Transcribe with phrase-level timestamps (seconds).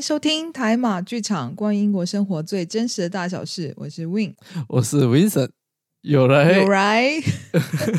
[0.00, 3.74] 迎收听台马剧场，关于英国生活最真实的大小事。
[3.76, 4.34] 我是 Win，
[4.66, 5.50] 我是 Vincent，
[6.00, 7.20] 有来有来，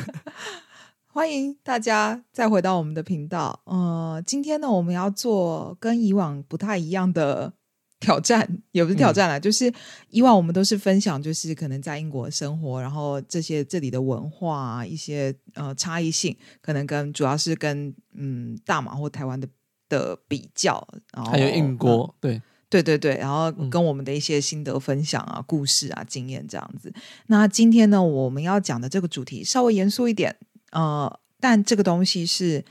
[1.06, 3.62] 欢迎大家再回到我们的频道。
[3.66, 7.54] 呃，今天呢，我们要做跟以往不太一样的
[8.00, 9.72] 挑战， 也不是挑战啦，就是
[10.10, 19.48] 以往我们都是分享，就是可能在英国生活，然后这些这里的文化啊，一些呃差异性，可能跟主要是跟嗯大马或台湾的。
[19.92, 26.92] 的比较，然后还有英国，对对对对，然后跟我们的一些心得分享啊、故事啊、经验这样子。
[27.28, 30.34] 那今天呢，我们要讲的这个主题稍微严肃一点，
[30.72, 32.64] 呃，但这个东西是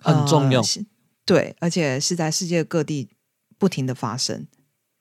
[0.00, 0.60] 很重要，
[1.24, 3.08] 对，而且是在世界各地
[3.56, 4.46] 不停的发生，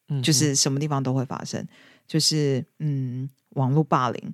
[0.09, 1.67] 嗯，就是什么地方都会发生，
[2.07, 4.33] 就是嗯，网络霸凌。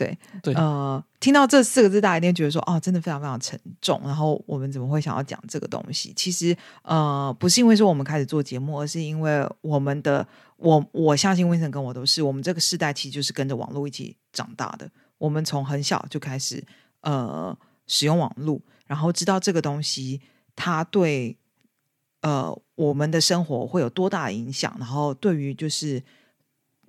[0.00, 4.00] 对对，呃，听到这四个字，大家一定觉得说，哦，真的非常非常沉重。
[4.02, 6.12] 然后我们怎么会想要讲这个东西？
[6.16, 14.90] 其实，呃，不是因为说我们开始做节目，而是因为我们的，我我相信温森跟我都是，我们这个世代其实就是跟着网络一起长大的。
[15.18, 16.64] 我们从很小就开始，
[17.02, 20.22] 呃，使用网络，然后知道这个东西
[20.56, 21.36] 它对，
[22.22, 26.02] 呃，我们的生活会有多大的影响，然后对于就是。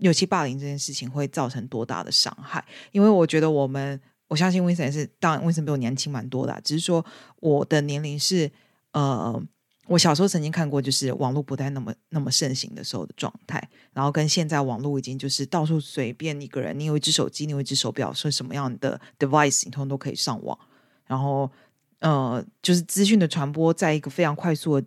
[0.02, 2.63] 六七霸凌这件事情会造成多大的伤害？
[2.91, 7.05] 因为我觉得我们，我相信 Vincent 是，当然 Vincent 比我年轻蛮多的，只是说
[7.39, 8.52] 我的年龄是，
[8.93, 9.39] 呃，
[9.85, 20.58] 我小时候曾经看过，就是网络不太那么那么盛行的时候的状态，然后跟现在网络已经就是到处随便一个人，你有一只手机，你有一只手表，说什么样的 device，你通通都可以上网，
[21.05, 21.52] 然后
[21.99, 24.81] 呃，就是资讯的传播，在一个非常快速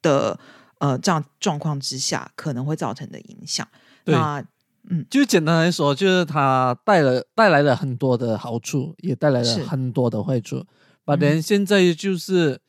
[0.00, 0.38] 的
[0.78, 3.68] 呃这样状况之下，可能会造成的影响，
[4.04, 4.42] 那。
[4.90, 10.64] 嗯，就简单来说，就是它带了带来了很多的好处，也带来了很多的坏处。
[11.04, 12.60] 把人现在就是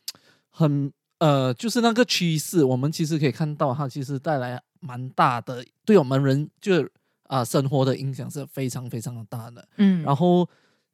[0.50, 6.88] 很呃，就是那个趋势，我们其实可以看到，它其实带来蛮大的，对我们人就
[7.24, 9.68] 啊生活的影响是非常非常的大的。
[9.78, 10.48] 嗯，然后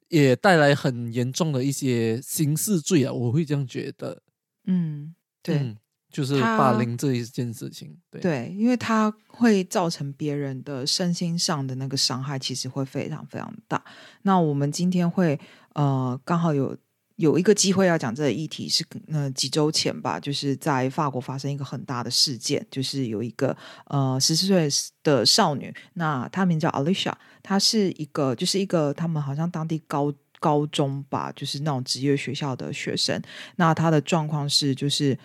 [0.08, 4.20] 也带来很严重的一些刑事罪啊，我会这样觉得。
[4.66, 5.76] 嗯，对。
[6.12, 13.82] 就是霸凌这一件事情，对对，因为它会造成别人的身心上的那个伤害，其实会非常非常大。
[14.20, 15.40] 那我们今天会
[15.72, 16.76] 呃，刚好有
[17.16, 23.56] 有一个机会要讲这个议题，是呃几周前吧，就是在法国发生一个很大的事件，就是有一个
[23.86, 24.68] 呃十四岁
[25.02, 33.18] 的少女，那她名叫 Alicia，她是一个就是一个他们好像当地高高中吧，就是那种职业学校的学生，
[33.56, 35.18] 那她的状况是就是。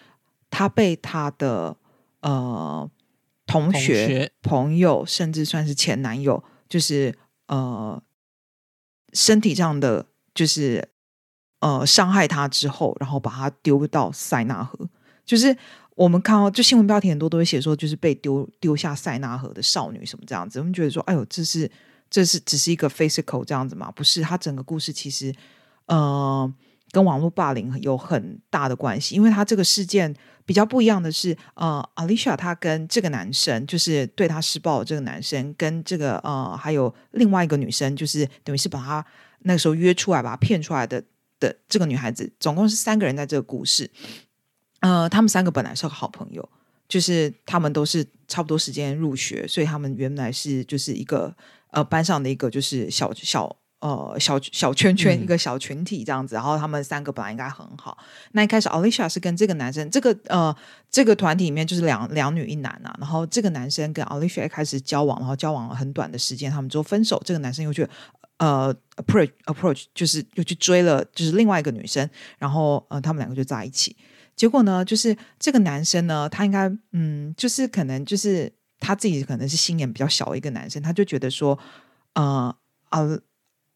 [0.49, 1.75] 他被他的
[2.21, 2.89] 呃
[3.45, 8.01] 同学、朋友，甚至算是前男友，就是呃
[9.13, 10.89] 身体上的，就是
[11.59, 14.89] 呃伤害他之后，然后把他丢到塞纳河。
[15.25, 15.55] 就是
[15.95, 20.59] 我们看到，就新闻标题很多都会写说，就是被丢丢下塞纳河的少女什么这样子。
[20.59, 21.69] 我们觉得说，哎呦，这是
[22.09, 23.91] 这是只是一个 physical 这样子嘛？
[23.91, 25.33] 不是，他整个故事其实
[25.87, 26.53] 呃
[26.91, 30.15] 跟网络霸凌有很大的关系，因为他这个事件。
[30.47, 39.05] 比较不一样的是，呃，Alicia 她跟这个男生，就是对她施暴的这个男生，跟这个呃，还有另外一个女生，就是等于是把她
[39.39, 41.03] 那个时候约出来，把她骗出来的
[41.37, 43.91] 的这个女孩子，总共是三个人在这个故事。
[44.79, 46.49] 呃，他们三个本来是个好朋友，
[46.87, 51.35] 就是他们都是差不多时间入学，所以他们原来是就是一个
[51.71, 53.53] 呃班上的一个就是小小。
[53.79, 57.95] 呃，小小圈圈一个小群体这样子，然后他们三个本来应该很好。
[58.31, 60.55] 那一开始，Alicia 是跟这个男生，这个呃，
[60.89, 62.95] 这个团体里面就是两两女一男啊。
[62.99, 67.21] 然后这个男生跟 Alicia 一开始交往，然后交往了很短的时间，他们之后分手。
[67.23, 67.87] 这个男生又去
[68.37, 72.09] 呃 approach approach，就是又去追了就是另外一个女生，
[72.39, 73.95] 然后呃，他们两个就在一起。
[74.35, 81.59] 结果呢，就是这个男生呢，他应该嗯，就是可能就是他自己可能是心眼比较小的一个男生，他就觉得说
[82.15, 82.55] 呃
[82.89, 83.19] 啊。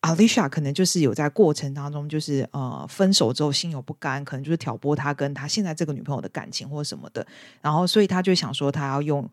[0.02, 7.26] Alicia 可能就是有在过程当中，就是呃分手之后心有不甘，可能就是挑拨他跟他现在这个女朋友的感情或什么的，
[7.62, 9.30] 然后所以他就想说他要用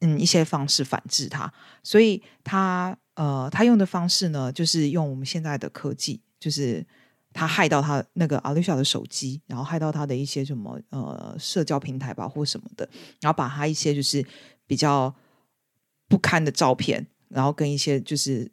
[0.00, 1.52] 嗯一些方式反制他，
[1.84, 6.84] 所以他呃他用的方式呢，就是用我们现在的科技，就是
[7.32, 12.88] 他害到他那个 Alicia 的手机，然后害到他的一些什么呃社交平台吧或什么的，
[13.20, 14.26] 然后把他一些就是
[14.66, 15.14] 比较
[16.08, 18.50] 不堪的照片，然后跟一些就是。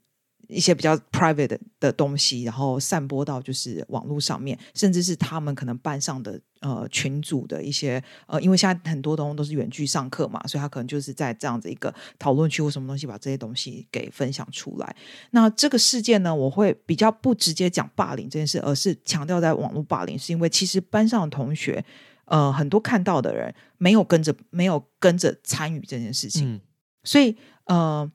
[0.50, 14.96] 一些比较 private 的东西，然后散播到就是网络上面，甚至是他们可能班上的呃群组的一些呃，因为现在很多东西都是远距上课嘛，所以他可能就是在这样子一个讨论区或什么东西把这些东西给分享出来。
[15.30, 21.86] 那这个事件呢，我会比较不直接讲霸凌这件事，而是强调在网络霸凌，是因为其实班上的同学
[22.26, 26.60] 呃很多看到的人没有跟着没有跟着参与这件事情，
[27.04, 28.12] 所以呃，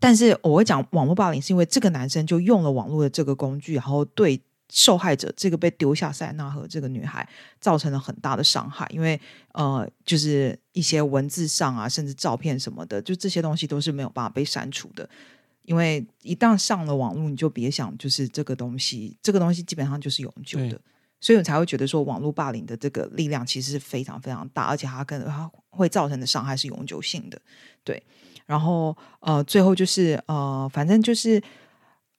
[0.00, 4.40] 但是我会讲网络霸凌，是因为这个男生就用了网络的这个工具，然后对。
[4.70, 7.26] 受害者这个被丢下塞纳河这个女孩
[7.58, 9.18] 造成了很大的伤害，因为
[9.52, 15.08] 呃，就是一些文字上啊，甚至照片什么的，就这些东西都是没有办法被删除的。
[15.62, 20.78] 因为一旦上了网络，你就别想就是这个东西，这个东西基本上就是永久的。
[21.18, 27.40] 所以我才会觉得说，网络霸凌的这个力量其实是非常非常大，而且它跟它会造成的伤害是永久性的。
[27.82, 28.02] 对，
[28.48, 31.40] 然后呃，最后就是呃，反正就是。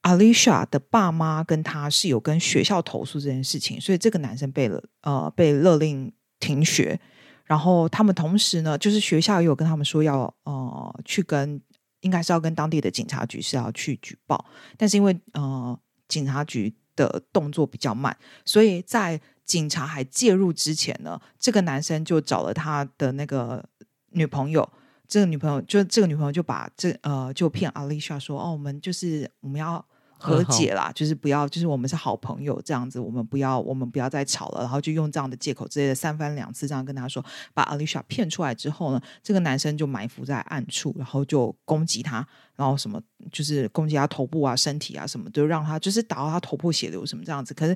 [0.03, 6.09] Alicia 的爸妈跟他是有跟学校投诉这件事情，所以这个男生被了呃被勒令
[6.39, 6.97] 停学。
[7.43, 11.61] 然后他们同时呢，就是学校也有跟他们说要呃去跟
[11.99, 14.45] 应该是要跟当地的警察局是要去举报，
[14.77, 15.77] 但是因为呃
[16.07, 23.67] 警察局的动作比较慢，所以在警察还介入之前呢，这个男生就找了他的那个
[24.11, 24.71] 女朋友。
[25.09, 29.83] 这个女朋友就这个女朋友就把这呃就骗 Alicia 说哦，我们就是我们要
[30.21, 37.25] 和解啦，就是不要就是我们是好朋友这样子，我们不要我们不要再吵了，然后就用这样的借口之类的三番两次这样跟她说，
[37.55, 42.23] 把 Alicia 骗出来之后呢，这个男生就埋伏在暗处，然后就攻击他，
[42.55, 43.01] 然后什么
[43.31, 47.53] 就是攻击他头部啊、身体啊什么，就让他就是打到他头破血流什么这样子。
[47.55, 47.75] 可是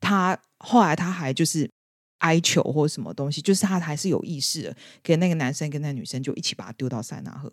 [0.00, 1.70] 他后来他还就是。
[2.22, 7.52] 哀求或什么东西，就是他还是有意识的，给那个男生跟那女生就一起把他丢到塞纳河，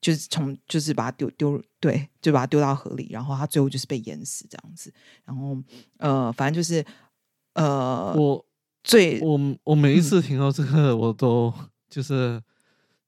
[0.00, 4.92] 就是从就是把他丢丢对，就把他丢到河里，然后他最后就是被淹死这样子。
[5.24, 5.56] 然后
[5.98, 6.84] 呃，反正就是
[7.54, 8.46] 呃，我
[8.84, 11.52] 最我我每一次听到这个，我都
[11.90, 12.40] 就是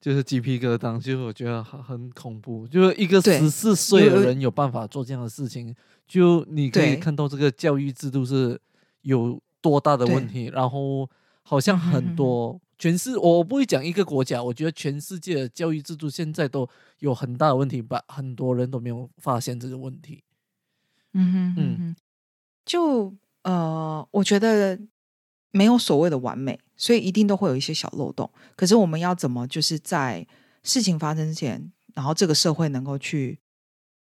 [0.01, 2.67] 就是鸡皮疙瘩，就我觉得很很恐怖。
[2.67, 5.73] 就一个十四岁的人有办法做这样的事情，
[6.09, 8.61] 就你可以看到这个教育制度是
[9.03, 9.41] 有。
[9.69, 10.45] 多大的问题？
[10.47, 11.09] 然后
[11.43, 16.69] 好像很多全世，我不会讲一个国家，我觉得全世界的教育制度现在都
[17.01, 20.23] 有很大的问题，吧很多人都没有发现这个问题。
[21.13, 21.97] 嗯哼嗯，
[22.65, 24.79] 就呃，我觉得
[25.51, 28.31] 没有所谓的完美，所以一定都会有一些小漏洞。
[28.55, 30.27] 可是我们要怎么就是在
[30.63, 33.41] 事情发生之前，然后这个社会能够去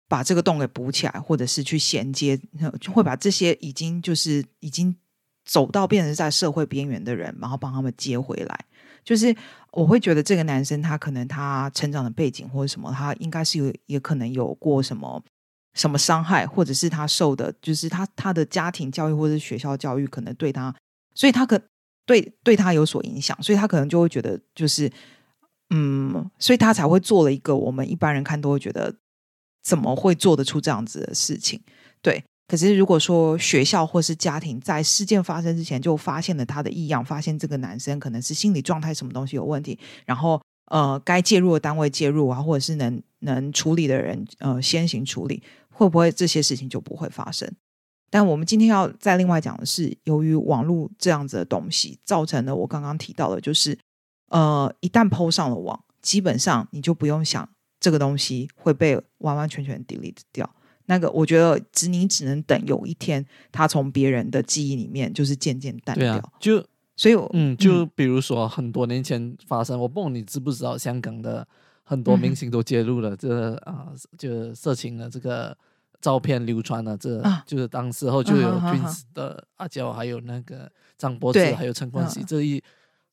[0.08, 2.40] 把这个洞给补起来，或者是去衔接，
[2.80, 4.96] 就会把这些已经就是已经。
[5.46, 8.66] 走到变成在社会边缘的人，然后帮他们接回来。
[9.04, 9.36] 就是
[9.72, 15.22] 我会觉得这个男生他可能他成长的背景或者什么，他应该是有也可能有过什么
[15.74, 20.74] 什么伤害，或者是他受的，就是他他的家庭教育或者是学校教育可能对他，
[21.14, 21.60] 所以他可
[22.06, 24.90] 对对他有所影响，所以他可能就会觉得就是
[25.72, 28.96] 嗯，所以他才会做了一个我们一般人看都会觉得
[29.62, 31.62] 怎么会做得出这样子的事情，
[32.02, 32.24] 对。
[32.46, 47.50] 可是，如果说学校或是家庭在事件发生之前就发现了他的异样，发现这个男生可能是心理状态什么东西有问题，然后呃，该介入的单位介入啊，或者是能能处理的人呃先行处理，会不会这些事情就不会发生？
[48.12, 53.80] 但我们今天要再另外讲的是，由于网络这样子的东西，造成了我刚刚提到的，就是
[54.30, 57.50] 呃，一旦抛上了网，基本上你就不用想
[57.80, 60.54] 这个东西会被完完全全 delete 掉。
[60.86, 66.32] 那个，我觉得只你只能等有一天，他从别人的记忆里面就是渐渐淡掉。
[66.40, 66.66] 就。
[66.96, 71.46] 所以，嗯，就比如说很多年前发生，我不懂你知不知道，香港的
[71.84, 75.58] 很多明星都揭露了这啊，就色情的这个
[76.00, 82.64] 照片流传了，这就是当时候就有 Twins 的阿娇，还有那个张柏芝，还有陈冠希这一，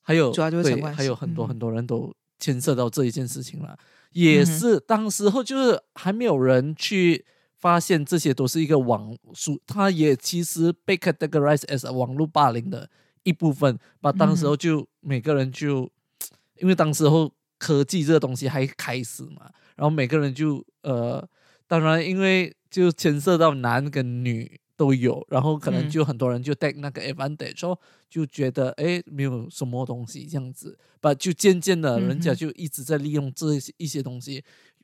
[0.03, 3.75] 还有对，还有很多很多人都牵涉到这一件事情了，
[4.11, 7.25] 也是当时候就是还没有人去。
[7.61, 12.89] 发现这些都是一个网属，它也其实被 categorize as 网络霸凌的
[13.21, 13.77] 一部分。
[13.99, 15.87] 把当时候就每个人就，
[16.57, 21.23] 因为当时候科技这个东西还开始嘛，然后每个人就呃，
[21.67, 34.43] 当然因为就牵涉到男跟女都有，然后可能就很多人就 take 那个 advantage，说就觉得哎没有什么东西这样子，把就渐渐的人家就一直在利用这些一些东西，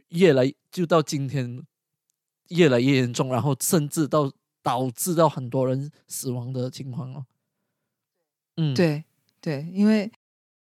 [0.10, 1.64] 越来就到今天。
[2.50, 7.25] 越来越严重，然后甚至到导致到很多人死亡的情况哦。
[8.58, 9.04] 嗯，对
[9.39, 10.12] 对，因为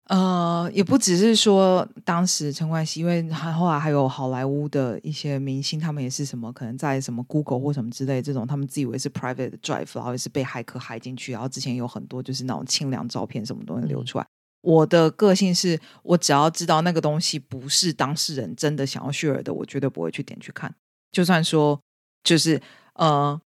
[0.06, 14.26] 呃，也不只是说当时陈冠希，因为还后来还有好莱坞的一些明星，他们也是什么可能在什么 Google 或什么之类这种，他们自以为是 private drive，然后也是被骇客害进去，然后之前有很多就是那种清凉照片什么东西流出来。
[14.62, 20.74] 我的个性是我只要知道那个东西不是当事人真的想要 share 的，我绝对不会去点去看。
[21.14, 21.80] 就算说，
[22.26, 22.62] 就是
[22.96, 23.40] 呃，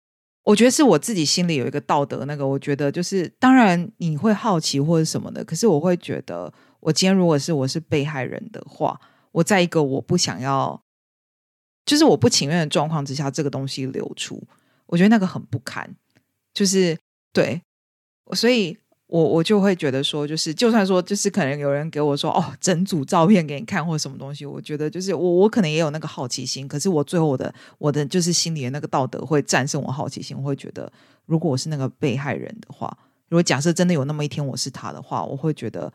[0.43, 9.00] 我觉得是我自己心里有一个道德，那个我觉得就是，当然你会好奇或者什么的，可是我会觉得，我今天如果是我是被害人的话，
[9.33, 10.81] 我在一个我不想要，
[11.86, 14.41] 就是我不情愿的状况之下，这个东西流出，
[14.88, 15.95] 我觉得那个很不堪，
[16.53, 16.97] 就是
[17.31, 17.62] 对，
[18.33, 18.77] 所以。
[19.08, 30.92] 我我就会觉得说，就是就算说，就是可能有人给我说哦，整组照片给你看或者什么东西，我觉得就是我我可能也有那个好奇心，可是我最后我的我的就是心里的那个道德会战胜我好奇心，我会觉得
[31.26, 32.98] 如果我是那个被害人的话，
[33.30, 35.90] 如果假设真的有那么一天我是他的话，我会觉得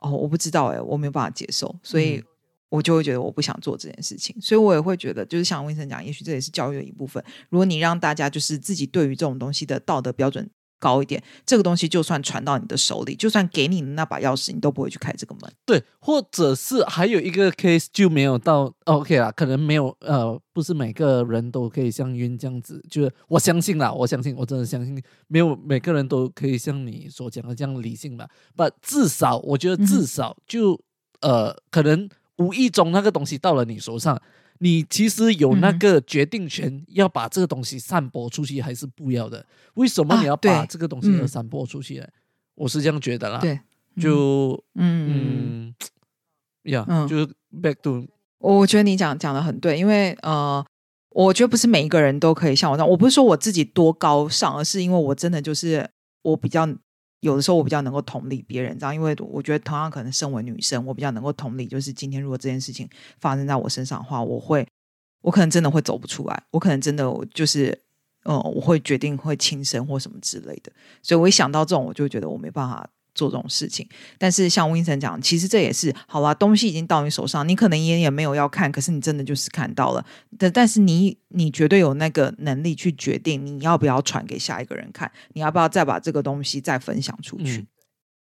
[0.00, 2.22] 哦，我不知道哎，我没有办法接受，所以
[2.68, 7.24] 我就会觉得我不想做这件事情，所以我也会觉得就是像温生讲，也许这也是教育的一部分。
[7.48, 10.50] 如果你让大家就是自己对于这种东西的道德标准。
[10.78, 15.52] 高一点，这个东西就算传到你的手里，就算给你那把钥匙，你都不会去开这个门。
[15.64, 22.82] 对，或者是还有一个 case 就没有到 OK 啦，可能没有呃，不是每个人都可以像晕这样子。
[22.90, 28.28] 就是我相信啦，我相信，我真的相信，没有每个人都可以像你所讲的这样理性吧。
[28.56, 30.80] 不，至少我觉得至少就
[31.20, 34.20] 呃，可能无意中那个东西到了你手上。
[34.58, 39.44] 你其实有那个决定权，要把这个东西散播出去还是不要的？
[39.74, 42.06] 为什么你要把这个东西要散播出去呢？
[42.54, 43.38] 我是这样觉得啦。
[43.38, 43.60] 对，
[44.00, 45.74] 就嗯，
[46.64, 47.26] 呀，就是
[47.62, 48.06] back to，
[48.38, 50.64] 我觉得你讲讲的很对，因为呃，
[51.10, 52.88] 我觉得不是每一个人都可以像我这样。
[52.88, 55.88] 我不是说我自己多高尚，而是因为我真的就是
[56.22, 56.68] 我比较。
[57.20, 62.88] 有的时候我比较能够同理别人，这样，因为我觉得同样可能身为女生，我比较能够同理，就是今天如果这件事情
[63.20, 64.66] 发生在我身上的话，我会，
[65.22, 67.76] 我可能真的会走不出来，我可能真的就是，
[68.24, 70.72] 嗯，我会决定会轻生或什么之类的，
[71.02, 72.88] 所以我一想到这种，我就觉得我没办法。
[73.18, 73.84] 做这种事情，
[74.16, 80.06] 但是像温森讲，其实这也是好啦，东西已经到你手上，你可能也也没有要看，可是你真的就是看到了。
[80.38, 87.66] 但但是你你绝对有那个能力去决定你要不要传给下一个人看，你要不要再把这个东西再分享出去？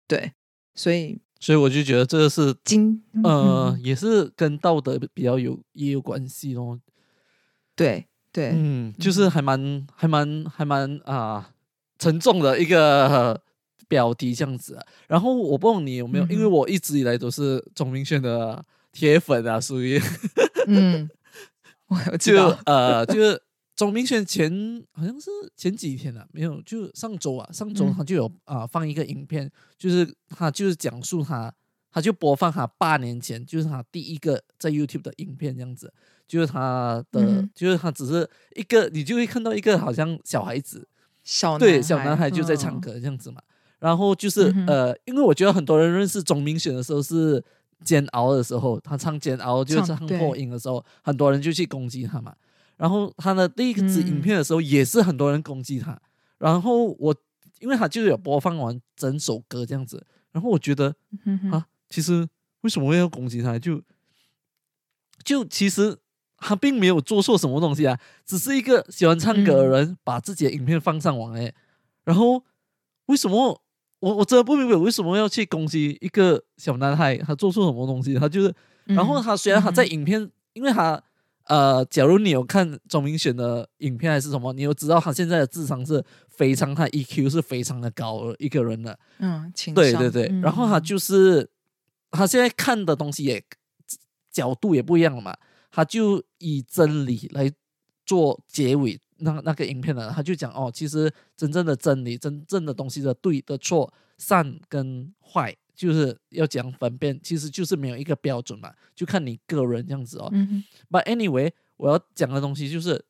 [0.08, 0.32] 对，
[0.74, 6.80] 所以所以我就觉得这个是经呃也是跟道德比较有也有关系咯。
[7.76, 11.50] 对对，嗯，就是还蛮还蛮还蛮啊
[11.96, 13.40] 沉重的一个。
[13.90, 20.00] 标题这样子啊，然后我不知道你有没有，因为我一直以来都是钟明轩的铁粉啊，属于
[20.68, 21.10] 嗯，
[21.90, 23.42] 我就呃，就是
[23.74, 24.48] 钟明轩前
[24.92, 31.52] 好像是前几天啊，没有，就上周啊，上周他就有啊放一个影片，就是他就是讲述他，
[31.90, 35.92] 他就播放他八年前，就是他第一个在 YouTube 的影片这样子，
[36.28, 40.86] 就是他的，就是他只是一个，你就会看到一个好像小孩子，
[41.24, 43.42] 小对小男孩就在唱歌这样子嘛。
[43.80, 47.40] 然后就是呃，因为我觉得很多人认识钟明轩的时候是
[47.82, 52.34] 《煎熬》的时候，他唱《煎熬》就是唱破音的时候，很多人就去攻击他嘛。
[52.76, 55.98] 然后他的第一支影片的时候，也是很多人攻击他。
[56.36, 57.14] 然后我
[57.58, 60.94] 因为他就有播放完整首歌这样子，然后我觉得
[61.50, 62.28] 啊，其实
[62.60, 63.58] 为什么要攻击他？
[63.58, 63.80] 就
[65.24, 65.96] 就其实
[66.36, 71.54] 他并没有做错什么东西啊，只是一个喜欢唱歌的人把自己的影片放上网哎，
[72.04, 72.44] 然后
[73.06, 73.62] 为什么？
[74.00, 78.14] 我我真的不明白为什么要去攻击一个小男孩，他做错什么东西？
[78.14, 78.54] 他就是，
[78.86, 81.02] 然后他虽然他在影片，因为他
[81.44, 91.48] 呃，假如你有看钟明选的影片还是什么，你有知道他现在的智商是非常，他 EQ 是非常的高的一个人的，嗯，对对对，然后他就是
[92.10, 93.42] 他现在看的东西也
[94.30, 95.36] 角度也不一样了嘛，
[95.70, 97.50] 他就以真理来
[98.06, 98.98] 做结尾。
[99.20, 110.28] 那那个影片呢，他就讲哦，其实真正的真理、真正的东西的对的错、善跟坏，就是要讲分辨，其实就是没有一个标准嘛，就看你个人这样子哦。
[110.32, 113.04] 嗯 But anyway，我要讲的东西就是，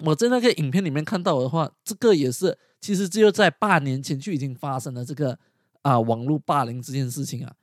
[0.00, 5.38] 我在那个影片里面看到的话，这个也是其实只有在八年前就已经发生了这个
[5.82, 7.54] 啊网络霸凌这件事情啊，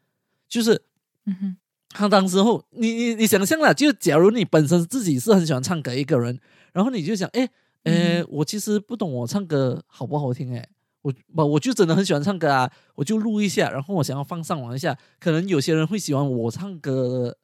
[0.47, 0.81] 就是，
[1.25, 1.57] 嗯哼，
[1.89, 6.39] 他当时候，你你你想象了，就假如你本身自己是很喜欢唱歌一个人。
[6.77, 7.49] 然后你就想，哎，
[7.85, 10.63] 呃，我其实不懂我唱歌好不好听，哎，
[11.01, 17.35] 我不，我就真的很喜欢唱歌啊，我就录一下，然后我想要放上网一下，可能有些人会喜欢我唱歌，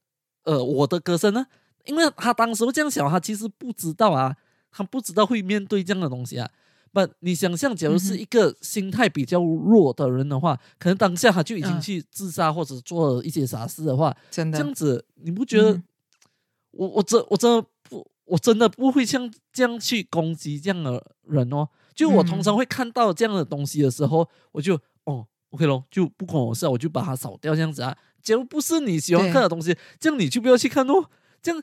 [0.44, 1.48] 呃，我的歌声呢，
[1.86, 4.36] 因为他当时这样想，他其实不知道啊，
[4.70, 6.48] 他不知道会面对这样的东西啊。
[6.92, 15.82] 不，你想象，假如是一个心态比较弱的人的话，可能当下他就已经去自杀或者做了一些傻事的话，真的这样子，你不觉得？
[16.70, 17.66] 我我真我真。
[18.25, 21.68] 我真的不会像这样去攻击这样的人哦。
[21.94, 27.96] 就我通常会看到这样的东西的时候，我就哦，OK 咯，就不关我事，我就把它扫掉这样子啊。
[28.22, 31.06] 假如不是你喜欢看的东西，这样你就不要去看哦。
[31.42, 31.62] 这样，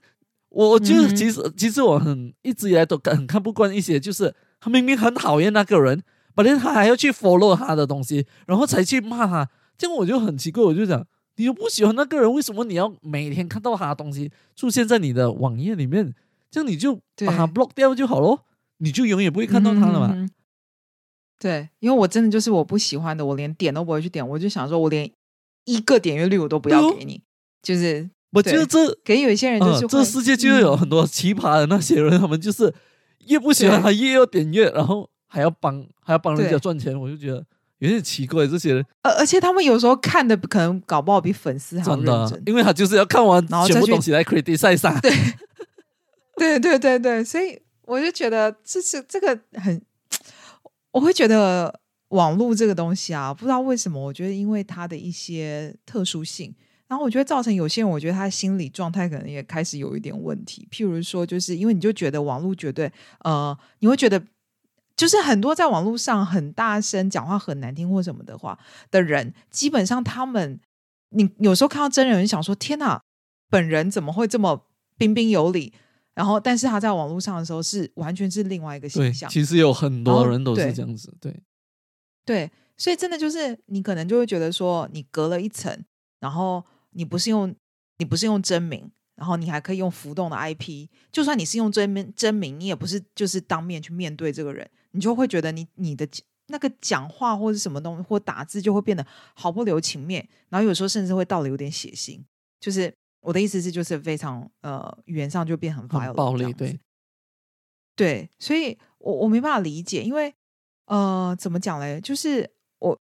[0.51, 6.03] 我就其实其实我很一直以来都很看不惯一些，就是他明明很讨厌那个人，
[6.35, 9.49] 本来他还要去 follow 他的东西，然后才去骂他。
[9.79, 11.05] 这样我就很奇怪，我就想，
[11.37, 16.15] 你又不喜欢那个人，为什么你要每天看到他的东西出现在你的网页里面？
[16.51, 18.45] 这样你就把它 block 掉就好咯，
[18.79, 20.29] 你就永远不会看到它了嘛。
[21.39, 25.11] 对，因为我真的就是我不喜欢的，我连点都不会去点，我就想说，我连
[25.65, 27.23] 一个点阅率我都不要给你，
[27.63, 32.75] 就是我觉得这给有一些人就是这世界就有很多奇葩的那些人，他们就是
[33.27, 37.43] 越不喜欢他越要点阅，然后还要帮还要帮人家赚钱，我就觉得
[37.79, 38.85] 有点奇怪这些人。
[39.03, 45.01] 而而且他们有时候看的可能搞不好比粉丝还认真，因为他就是要看完全部东西来 criticize。
[45.01, 45.11] 对，
[46.41, 49.81] 对对对对，所以我就觉得这是这个很。
[50.93, 56.53] 我会觉得网络这个东西啊，不知道为什么，我觉得因为它的一些特殊性，
[56.89, 60.67] 然后我觉得造成有些人，我觉得他心理状态可能也开始有一点问题。
[60.69, 64.21] 譬如说，就是因为你就觉得网络绝对呃，你会觉得
[64.97, 68.59] 就是很多在网络上很大声讲话很难听或什么的话
[68.91, 70.59] 的人，基本上他们
[71.11, 73.01] 你有时候看到真人，想说天哪，
[73.49, 74.67] 本人怎么会这么
[74.99, 75.73] 彬彬有礼？
[76.15, 79.31] 然后，但是他在网络上的时候是完全是另外一个形象。
[79.31, 81.41] 其实有很多人都是这样子，对，
[82.27, 85.85] 对，所以真的就是你可能就会觉得说，你隔了一层，
[86.19, 87.55] 然后你不是用
[87.99, 96.07] 你不是用真名，然后你还可以用浮动的 IP，就算你是用真名真名，你也不是就是当面去面对这个人，你就会觉得你你的
[96.49, 102.21] 那个讲话或者什么东西或打字就会变得毫不留情面，然后有时候甚至会到了有点血腥，
[102.61, 102.93] 就是。
[103.21, 106.81] 我的意思是，就是非常呃，语言上就变很暴力，对，
[107.95, 110.35] 对，所以我我没办法理解，因为
[110.87, 112.01] 呃，怎么讲嘞？
[112.01, 112.99] 就是我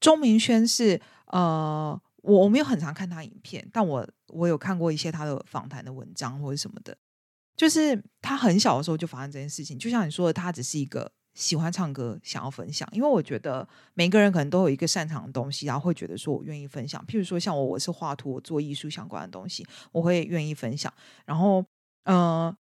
[0.00, 6.96] 钟明轩是呃，我我没有很常看他影片，但我我有看过一些他的访谈的文章或者什么的，
[7.56, 11.12] 就是他很小的时候就发生这件事情，就像你说的，他只是一个。
[11.40, 17.02] 喜欢唱歌，想要分享，因为我觉得每个人可能都有一个擅长的东西，然后会觉得说我愿意分享。
[17.08, 20.92] 譬如说像我，我是画图，我做艺术相关的东西，我会愿意分享。
[21.24, 21.64] 然后，
[22.04, 22.54] 呃，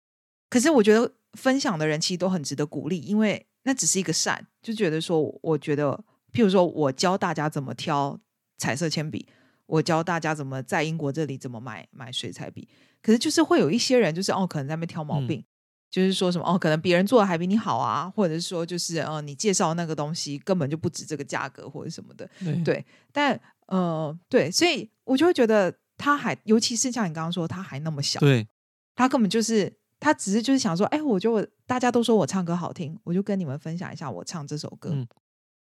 [0.48, 5.92] 可是我觉得分享的人其实都很值得鼓励，因为那只是一个善，就觉得说，我觉得，
[6.32, 8.16] 譬如说我教大家怎么挑
[8.58, 9.26] 彩色铅笔，
[9.66, 12.68] 我教大家怎么在英国这里怎么买买水彩笔，
[13.02, 15.44] 可是就是会有一些人，就是哦，可能在那边挑毛病。
[15.90, 22.28] 就是说什么哦，可能别人做的还比你好啊，或者是说，就是呃，你介绍那个东西根本就不值这个价格或者什么的，
[22.64, 22.84] 对。
[23.12, 28.46] 但呃，对，所以我就会觉得他还，尤其是像你刚刚说，他还那么小，对，
[28.94, 34.94] 他根本就是他只是就是想说，哎，我觉得我大家都说我唱歌好听，我就跟你们分享一下我唱这首歌。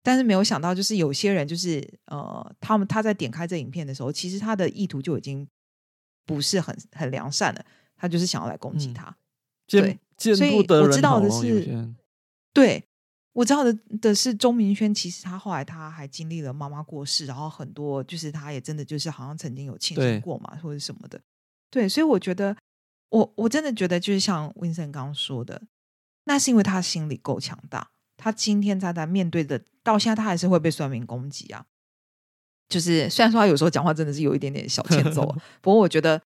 [0.01, 5.47] 但是没有想到，就是有些人就是呃，他们他在点开这影片的时候，其实他的意图就已经
[6.25, 7.65] 不是很很良善了，
[7.97, 9.05] 他就是想要来攻击他。
[9.05, 9.15] 对，
[10.17, 11.93] 所以我知道的是，
[12.53, 12.83] 对
[13.31, 21.21] 我知道的的是钟明轩，其实他后来他还经历了妈妈过世，然后很多就是他也真的就是好像曾经有庆生过嘛，或者什么的。
[21.69, 22.57] 对，所以我觉得
[23.09, 25.61] 我我真的觉得就是像 Vincent 刚刚说的，
[26.25, 27.91] 那是因为他心理够强大。
[28.17, 31.65] 他今天他在面对的到现在，他还是会被算命攻击啊。
[32.67, 36.21] 就是虽然说他有时候讲话真的是有一点点小欠揍， 不过我觉得。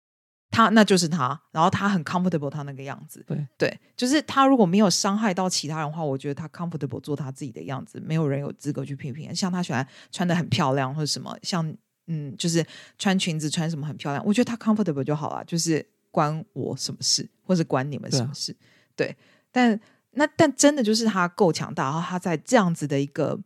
[0.51, 9.35] 他那就是他，然后他很 comfortable，他那个样子，对对，就是他如果没有伤害到其他人的话，我觉得他 comfortable 做他自己的样子，没有人有资格去批评。
[9.35, 11.73] 像他喜欢穿的很漂亮或者什么，像
[12.09, 12.67] 嗯，就是
[12.99, 18.57] 穿裙子穿什么很漂亮，我觉得他 comfortable 就好了，就是关我什么事，或者关你们什么事？
[18.97, 19.17] 对，
[19.53, 23.39] 但那但真的就是他够强大，然后他在这样子的一个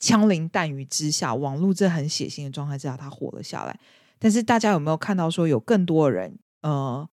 [0.00, 3.78] 枪林弹雨之下，网络这很血腥的状态之下，他活了下来。
[4.18, 6.38] 但是大家有没有看到说有更多的人？
[6.66, 7.08] 呃，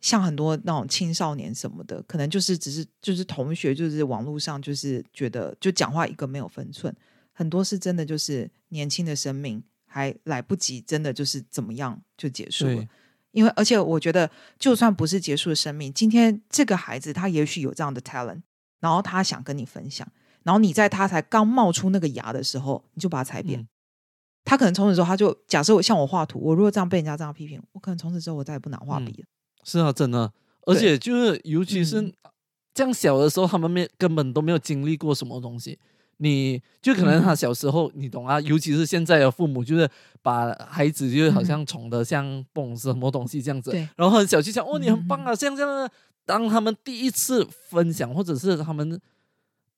[0.00, 6.94] 像很多那种青少年什么的，可能就是只是就是同学，就是网络上就是觉得就讲话一个没有分寸，
[7.32, 12.86] 很多是真的就是年轻的生命还来不及，真的就是怎么样就结束了。
[13.32, 18.42] 因为而且我觉得，就算不是结束的生命，今天这个孩子他也许有这样的 talent，
[18.78, 20.06] 然后他想跟你分享，
[20.44, 23.66] 然后你在他才刚冒出那个芽的时候，你就把他踩扁。
[24.44, 29.24] 他可能从此之后，他就假设我像我画图，我如果这样被人家这样批评，我可能从此之后我再也不拿画笔了。
[29.64, 30.30] 是啊，真的，
[30.66, 32.12] 而且就是尤其是
[32.74, 35.78] 这样小的时候，他们没根本都没有经历过什么东西，
[36.18, 39.88] 你就可能他小时候你懂啊，尤其是现在的父母，就是
[40.20, 45.90] 把孩子就好像宠的像蹦什么东西这样子，然后很小就讲哦你很棒啊，像这样，
[46.26, 49.00] 当他们第一次分享或者是他们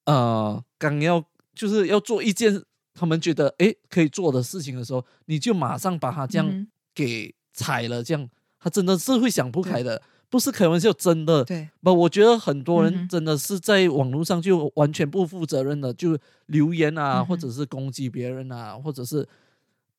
[0.07, 1.24] 呃刚要
[1.55, 2.61] 就是要做一件。
[2.96, 8.28] 他们觉得哎可以做的事情的时候，你就马上把他这样给踩了，这样
[8.59, 10.02] 他真的是会想不开的。
[10.28, 11.44] 不是开玩笑，真的。
[11.44, 19.26] 对，不，我觉得很多人真的是在网络上就完全不负责任的，就留言啊，或者是攻击别人啊，或者是，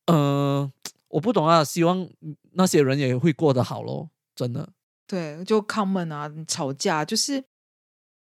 [0.04, 0.70] 嗯，
[1.08, 1.64] 我不懂啊。
[1.64, 2.06] 希望
[2.52, 4.68] 那些人也会过得好咯，真的。
[5.06, 7.42] 对，就 common 啊，吵架就是，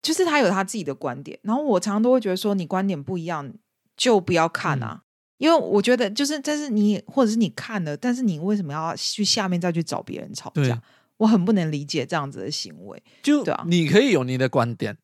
[0.02, 3.50] 就是他有他自己的观点，然后我常常都会觉得说，你观点不一样
[3.96, 5.02] 就不要看啊，
[5.38, 10.80] 因为我觉得就是，但是你或者是你看了，但是你为什么要去下面再去找别人吵架？
[11.16, 13.02] 我很不能理解这样子的行为。
[13.22, 14.96] 就啊你可以有你的观点，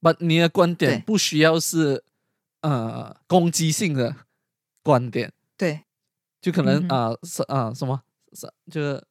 [0.00, 2.02] 不，你的观点不需要是
[2.62, 4.16] 呃攻击性的
[4.82, 5.32] 观点。
[5.56, 5.82] 对，
[6.40, 9.04] 就可能啊是啊什么是就是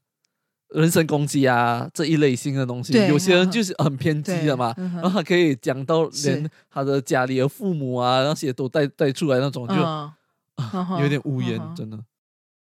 [0.69, 2.93] 人身攻击啊这一类型的东西。
[3.07, 9.75] 有些人就是很偏激的嘛，然后他可以讲到连他的家里的父母啊那些都带带出来那种，就
[11.01, 11.97] 有点无言，真的。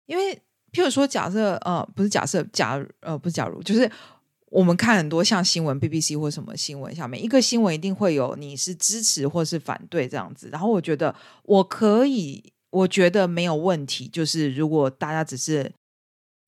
[0.06, 0.40] 因为。
[0.70, 3.90] 譬如说，假设呃，不是假设，假呃，不是假如，就是
[4.50, 10.50] 我们看很多像新闻，BBC 或什么新闻，下面一个新闻一定会有你是支持或是反对这样子。
[10.52, 11.12] 然后我觉得
[11.44, 14.06] 我可以，我觉得没有问题。
[14.08, 15.72] 就是如果大家只是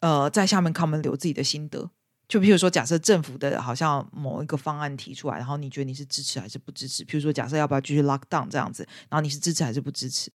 [0.01, 1.91] 呃在下面 comment 留自己的心得，
[2.29, 7.05] 就譬如说，假设政府的好像某一个方案提出来，然后你觉得你是支持还是不支持？
[7.05, 10.31] 譬如说，假设要不要继续 lock down 这样子，然后你是支持还是不支持？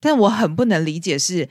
[0.00, 1.48] 但我很不能理解是。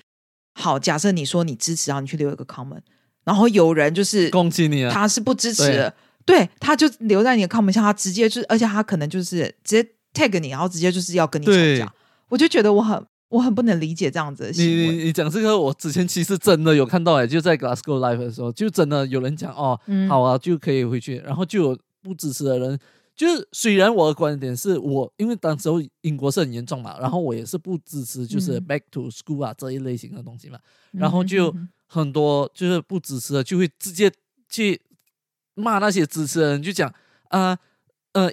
[0.58, 2.80] 好，假设你说你支持，然后你去留一个 comment，
[3.26, 5.92] 然后有人就是攻击你，他是不支持，
[6.26, 11.94] 对，他就留在你的 comment 下，他直接就是，而且他可能就是直接 tag 你，然后直接就是要跟你吵架，
[12.30, 14.92] 我就觉得我很我很不能理解这样子的行为。
[14.92, 22.80] 你你讲这个，我之前其实真的有看到哎，就在 Glasgow Live 的时候，就真的有人讲哦，好啊，就可以回去，然后就有不支持的人。
[23.16, 30.60] 就是虽然我的观点是我，因为当时候英国是很严重嘛，然后我也是不支持就是 back to school 啊这一类型的东西嘛，
[30.92, 31.56] 然后就
[31.88, 34.12] 很多就是不支持的就会直接
[34.50, 34.82] 去
[35.54, 36.90] 骂那些支持的人，就讲
[37.30, 37.60] 啊呃，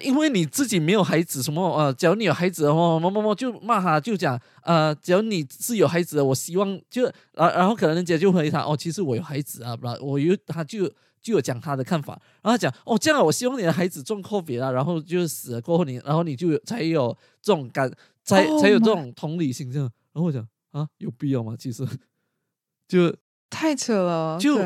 [0.01, 10.91] 因为你自己没有孩子什么呃，假如你有孩子的话，么么么就骂他，就讲呃，假如你是有孩子的，我希望就然然后可能人家就回他哦，其实我有孩子啊，不，我有他就。
[11.23, 17.89] 就有讲他的看法，然后讲哦，这样我希望你的孩子中 COVID 啊，然后就死了过后你，然后你就才有这种感，
[18.25, 19.89] 才才有这种同理心这样。
[20.11, 21.55] 然后我讲啊，有必要吗？
[21.57, 21.87] 其实
[22.89, 23.15] 就
[23.49, 24.37] 太扯了。
[24.37, 24.59] 就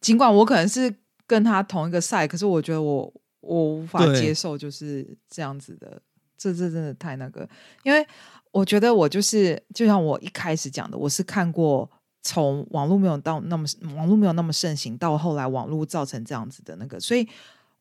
[0.00, 0.92] 尽管我可能是
[1.28, 6.00] 跟他同一个赛，可是我觉得我我无法接受就是这样子的，
[6.36, 7.48] 这这真的太那个。
[7.82, 8.06] 因为
[8.50, 11.90] 我觉得我就是就像我一开始讲的，我是看过。
[12.22, 17.26] 从网络没有到那么网络没有那么盛行，到后来网络造成这样子的那个，所以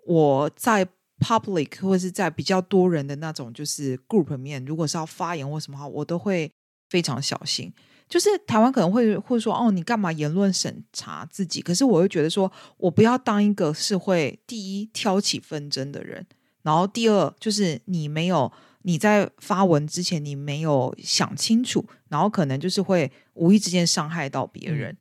[0.06, 0.88] 我在
[1.20, 6.50] public 或者是在比较多人的那种就是 group 面，如果是要发言或什么话，我都会
[6.90, 7.74] 非常小心。
[8.10, 11.62] 就是台湾可能会会说哦，你干嘛言论审查自己？
[11.62, 16.26] 可是我会觉得说，我不要当一个是会第一挑起纷争的人，
[16.64, 18.52] 然后第二就是你没有。
[18.84, 24.96] 你在发文之前，你没有想清楚，然后可能就是会无意之间伤害到别人，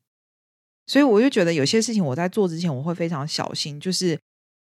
[0.89, 3.79] 所以我就觉得有些事情我在做之前，我会非常小心。
[3.79, 4.19] 就是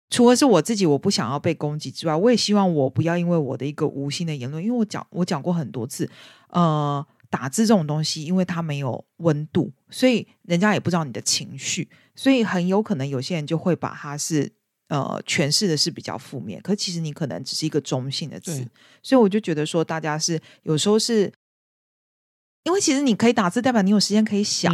[0.09, 6.09] 除了是我自己我不想要被攻击之外，我也希望我不要因为我的一个无心的言论，因为我讲我讲过很多次，
[6.49, 14.53] 呃，打字这种东西，因为它没有温度，所以人家也不知道你的情绪，所以很有可能有些人就会把它是。
[14.87, 18.63] 呃，诠释的是比较负面，可其实你可能只是一个中性的词，
[19.01, 21.33] 所以我就觉得说，大家是有时候是，
[22.65, 24.71] 因为其实你可以打字，代表你有时间可以想，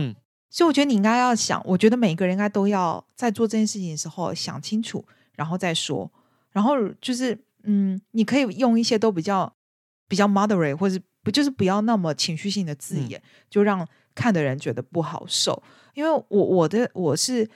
[0.49, 5.01] 所以我觉得你应该要想，我觉得每一个人应该都要在做这件事情的时候想清楚，
[5.37, 6.11] 然后再说，
[6.51, 9.55] 然后就是嗯，你可以用一些都比较
[10.09, 15.61] 比较 moderate，或者不就是不要那么情绪性的字眼，就让看的人觉得不好受，
[15.93, 17.49] 因为我我的我是。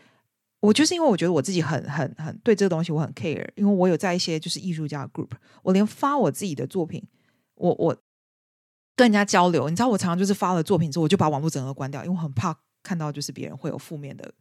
[0.62, 5.30] 我就是因为我觉得我自己很很很对这个东西我很 care，因为我有在一些就是艺术家 group，
[5.62, 7.04] 我连发我自己的作品，
[7.54, 7.96] 我我
[8.96, 14.34] 跟人家交流，你知道我常常就是发了作品之后，我就把网络整个关掉，因为我很怕看到就是别人会有负面的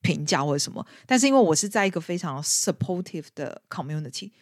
[0.00, 0.84] 评价或者什么。
[1.06, 4.32] 但是因为我是在一个非常 supportive 的 community，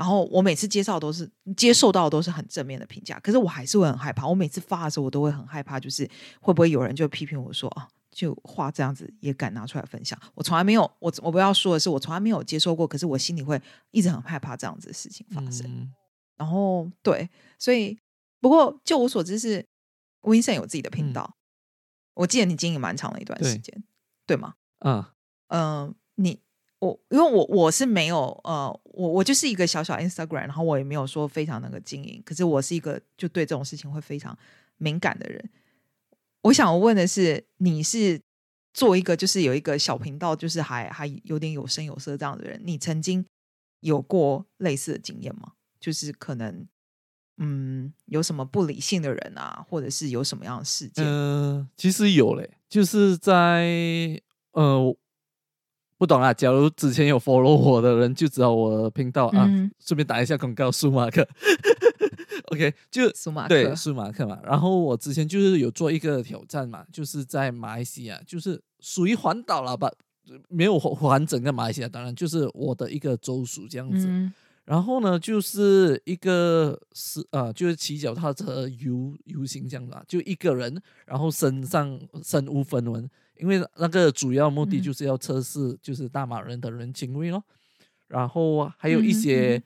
[0.00, 4.26] 然后我每次介绍都是接受到的都是很正面的评价，可是我还是会很害怕。
[4.26, 6.08] 我每次发的时候，我都会很害怕，就是
[6.40, 7.86] 会不会有人就批评我说啊。
[8.10, 13.60] 就画这样子也敢拿出来分享，我从来没有，我我不要说的是，我从来没有接受过，可是我心里会
[13.92, 15.92] 一直很害怕这样子的事情发生。
[16.36, 17.96] 然后对，所以
[18.40, 19.64] 不过就我所知是
[20.22, 21.36] Vincent 有自己的频道，
[22.14, 23.84] 我记得你经营蛮长的一段时间，
[24.26, 24.54] 对吗？
[24.80, 25.04] 嗯
[25.46, 26.40] 嗯，你
[26.80, 34.36] 我因为我我是没有呃，我我就是一个小小 Instagram，然后我也没有说非常那个经营，可是我是一个就对这种事情会非常
[34.78, 35.48] 敏感的人。
[36.42, 38.20] 我想问的是，你是
[38.72, 43.24] 做一个就是有一个小频道，就是还还有点有声有色这样的人，你曾经
[43.80, 45.52] 有过类似的经验吗？
[45.78, 46.66] 就是可能，
[47.36, 51.04] 嗯，有什么不理性的人啊，或者是有什么样的事件？
[51.06, 54.96] 嗯，其实有嘞，就是在呃，
[56.00, 56.32] 不懂啊。
[56.32, 59.46] 假如之前有 follow 我的人就知道我的频道啊，
[59.78, 61.28] 顺便打一下广告，舒马克。
[62.52, 64.38] OK，就舒马克，对，舒马克嘛。
[64.42, 69.92] 然后我之前就是有做一个挑战嘛，就是在马来西亚，就是属于环岛了吧，
[70.48, 74.08] 没有环整个马来西亚，当然就是我的一个州属这样子。
[74.70, 87.42] 然后呢，就是一个是呃，就是骑脚踏车游游行这样子啊，就一个人，然后身上身无分文，因为那个主要目的就是要测试就是大马人的人情味咯。
[88.06, 89.60] 然后还有一些。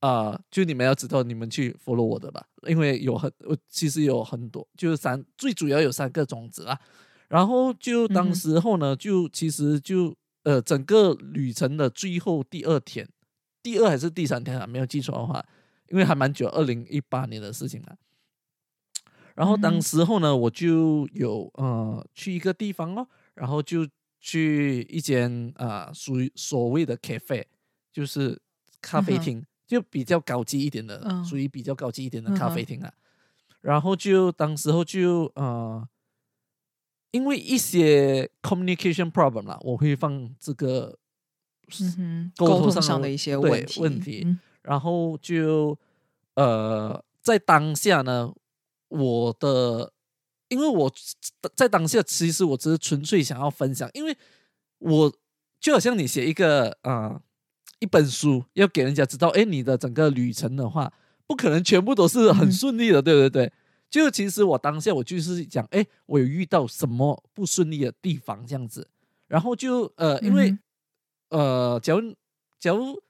[0.00, 6.80] 啊，就你们要知道，你们去 follow 我的吧，因为有很，我其实有很多，就是三，最主要有三个种子啊。
[7.28, 13.06] 然后就当时候呢，就其实就呃，整个旅程的最后第二天，
[13.62, 15.44] 第二还是第三天啊，没有记错的话，
[15.88, 17.96] 因为还蛮久，二零一八年的事情了。
[19.34, 23.86] 然后当时候呢，我就有呃去一个地方哦，然后就
[24.18, 27.44] 去一间啊属于所谓的 cafe，
[27.92, 28.40] 就是
[28.80, 29.44] 咖啡厅。
[29.70, 32.92] 就比较高级一点的，属于比较高级一点的咖啡厅啊。
[33.60, 35.88] 然后就当时候就呃，
[37.12, 40.98] 因为一些 communication problem 啦，我会放这个
[42.36, 44.36] 沟通上的一些问题问题。
[44.62, 45.78] 然后就
[46.34, 48.32] 呃，在当下呢，
[48.88, 49.92] 我的
[50.48, 50.92] 因为我
[51.54, 54.16] 在当下其实我只是纯粹想要分享，因为
[54.78, 55.12] 我
[55.58, 57.22] 就好像你写一个啊。
[57.82, 60.92] 一本书要给人家知道，哎，你的整个旅程的话，
[61.26, 63.50] 不可能全部都是很顺利的，对不对？
[63.88, 68.86] 就其实我当下我就是讲，哎，我有遇到什么不顺利的地方这样子，
[69.26, 70.54] 然后就呃，因为
[71.30, 72.14] 呃，假如
[72.58, 73.02] 假如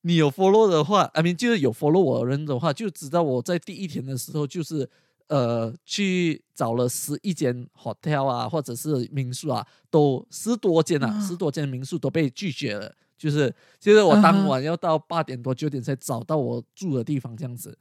[0.00, 4.88] 你有 follow 的话，I mean 就是有 follow 我的人的话，就知道我在第一天的时候就是
[5.28, 12.94] 呃去找了十一间 hotel 啊，或者是民宿啊，都十多间啊，十多间民宿都被拒绝了。
[13.18, 17.76] 就是，就是我当晚要到八点多九点才找到我住的地方这样子，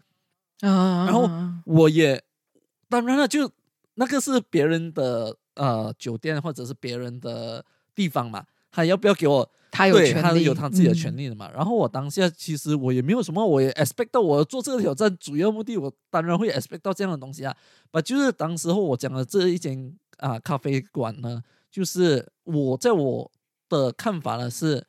[0.62, 1.30] 啊，然后
[1.66, 2.24] 我也
[2.88, 3.52] 当然了，就
[3.96, 8.46] 那个是别人的呃酒店或者是别人的地方嘛，
[8.76, 9.50] 他要不要给我？
[9.72, 11.50] 他有权利，有他自己的权利的嘛。
[11.52, 17.56] 然后我当下其实我也没有什么，我也 expect 到我做这个挑战主要目的，我当然会 expect 到这样的东西啊。
[17.92, 23.32] 把就是当时候我讲的这一间啊咖啡馆呢，就是我在我
[23.70, 24.86] 的看法呢是。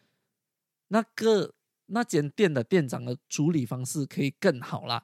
[0.88, 1.53] 那个
[1.87, 5.03] 那间店的店长的处理方式可以更好啦，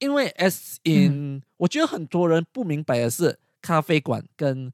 [0.00, 4.72] 因为 S in 我觉得很多人不明白的是，咖啡馆跟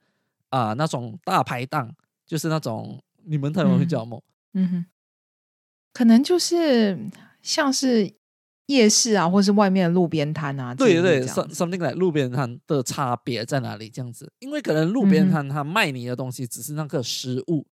[0.48, 1.94] 啊那种大排档，
[2.26, 4.22] 就是那种你们台湾会叫什么？
[4.54, 4.86] 嗯哼，
[5.92, 6.98] 可能就是
[7.42, 8.14] 像是
[8.66, 10.74] 夜市啊，或是外面的路边摊啊。
[10.74, 13.90] 对对，something like 路边摊的差别在哪里？
[13.90, 17.66] 这样子，因为可能路边摊他卖你的东西只是那个食物。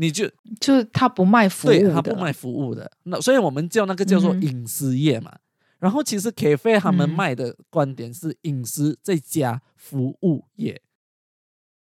[0.00, 0.30] 你就
[0.60, 5.36] 就是他不卖服务，对他不卖服务的，那所以我们叫那个叫做饮食业嘛。
[5.80, 10.80] 然后其实 cafe 他们卖的观点是饮食再加服务业，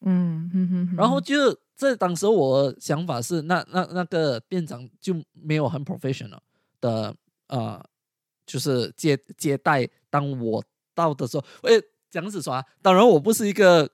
[0.06, 0.96] 嗯哼哼。
[0.96, 6.40] 然后就在当时我想法是，那那那个店长就没有很 professional
[6.80, 7.16] 的
[7.48, 7.84] 呃，
[8.46, 9.88] 就是接接待。
[10.10, 11.72] 当我到的时候，哎，
[12.10, 13.90] 这样子说，当然我不是一个。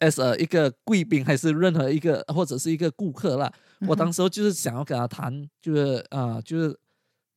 [0.00, 3.52] as 一个贵宾还是任何一个或者是一个顾客啦，
[3.86, 6.74] 我当时候就是想要跟他谈，就是啊，就是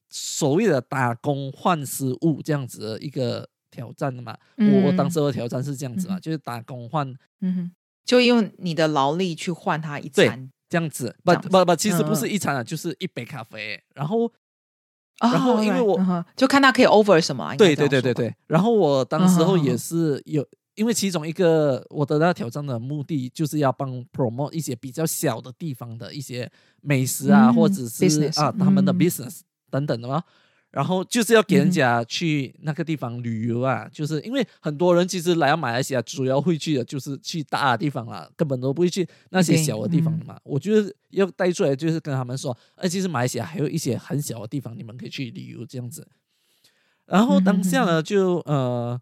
[0.09, 4.37] 所谓的打工换食物这样子的一个挑战的嘛。
[4.55, 7.71] 我我当时的挑战是这样子嘛，就是打工换，嗯哼，
[8.09, 11.15] 就用你的劳力去换他一餐，这样子。
[11.23, 13.79] 不不不，其实不是一餐啊，就是一杯咖啡。
[13.93, 14.31] 然后，
[15.19, 17.55] 然后因为我就看他可以 over 什么。
[17.55, 18.35] 对对对对对。
[18.47, 20.43] 然后我当时候也是有。
[20.73, 26.49] 因为其中一个我得到挑战的目的，就是要帮 promote 一些比较小的地方的一些
[26.81, 30.23] 美食啊，或者是啊他们的 business 等等的嘛。
[30.71, 40.39] 然后就是要给人家去那个地方旅游啊，就是因为很多人其实来到马来西亚，主要会去的就是去大的地方啦，根本都不会去那些小的地方嘛。
[40.43, 46.07] 我觉得要带出来，就是跟他们说，哎，其实马来西亚还有一些很小的地方，你们可以去旅游这样子。
[47.05, 48.99] 然后当下呢，就呃。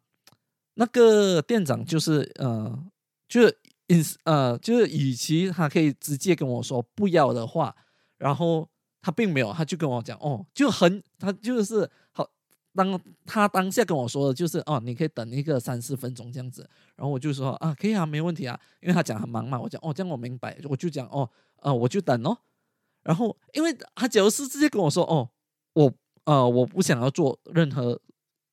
[0.79, 2.85] 那个店长就是呃，
[3.27, 7.75] 就是因呃，就是与其他可以直接跟我说不要的话，
[8.19, 8.69] 然后
[9.07, 12.29] 他并没有，他就跟我讲哦，就很他就是好，
[12.75, 21.29] 当他当下跟我说的就是哦，你可以等一个三四分钟这样子，然后我就说啊，可以啊，没问题啊，因为他讲很忙嘛，我讲哦，这样我明白，我就讲哦，
[21.61, 22.37] 呃，我就等哦，
[23.03, 25.29] 然后因为他假如是直接跟我说哦，
[25.71, 25.93] 我
[26.25, 28.01] 呃我不想要做任何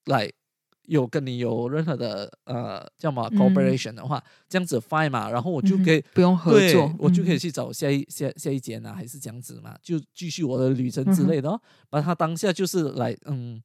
[0.05, 0.31] 来。
[0.87, 11.61] 有跟你有任何的呃叫什么 cooperation 的话，这样子 fine 嘛，然后我就可以不用合作，我就可以去找下一下下一间啊，还是这样子嘛，就继续我的旅程之类的哦。
[11.89, 13.63] 把他当下就是来嗯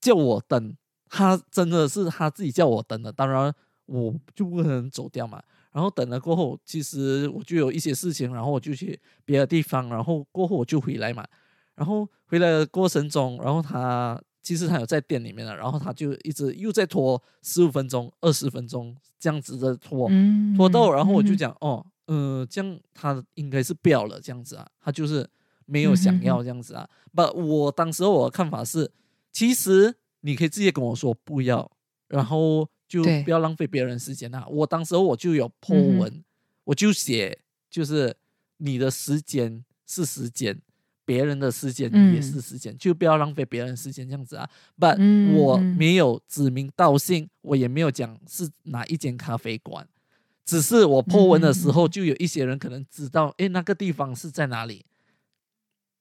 [0.00, 0.76] 叫我等，
[1.08, 3.52] 他真的是他自己叫我等的，当然
[3.86, 5.42] 我就不可能走掉嘛。
[5.72, 11.26] 然后等了过后，其实我就有一些事情，然后我就去别的地方，然后过后我就回来嘛。
[11.74, 14.20] 然后回来的过程中，然后他。
[14.42, 20.08] 其实他有在店里面的，然后他就一直又在拖十五分钟、二十分钟这样子的拖，
[20.56, 25.28] 拖到，然后我就讲哦，嗯，这样他应该是不要了这样子啊，他就是
[25.66, 26.88] 没有想要这样子啊。
[27.12, 28.90] 不，我当时我的看法是，
[29.32, 31.70] 其实你可以直接跟我说不要，
[32.06, 34.46] 然后就不要浪费别人时间啊。
[34.48, 36.24] 我当时我就有破文，
[36.64, 38.16] 我就写，就是
[38.56, 40.62] 你的时间是时间。
[41.08, 44.46] 别人的时间也是时间，就不要浪费别人时间这样子啊。
[44.78, 44.98] But
[45.34, 49.88] 我没有指名道姓，我也没有讲是哪一间咖啡馆，
[50.44, 54.84] 只是我破文的时候，就有一些人可能知道，哎，那个地方是在哪里。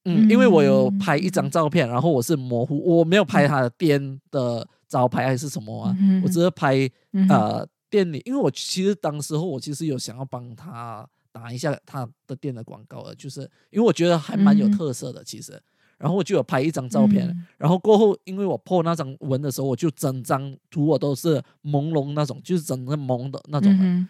[0.03, 6.89] 嗯，因为我有拍一张照片，然后我是模糊，我没有拍他的店的招牌还是什么啊，我只是拍
[7.29, 11.07] 呃店里，因为我其实当时候我其实有想要帮他。
[11.37, 15.61] 打一下他的店的广告了，就是因为我觉得还蛮有特色的，其实，
[15.99, 24.07] 然后我就有拍一张照片，然后过后，因为我破那张文的时候，我就整张图我都是朦胧那种，就是整个蒙的那种，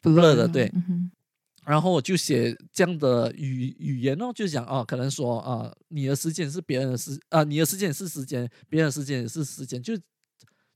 [0.00, 0.72] 不热的，对，
[1.64, 9.98] 然后我就写这样的语语言哦，就讲哦，可能说啊，你的时间是别人的时啊，你的时间是时间，别人的时间也是时间，就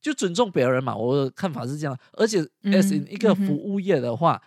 [0.01, 4.43] 就尊重别人嘛，我的看法是这样，而且 as 一个服务业的话，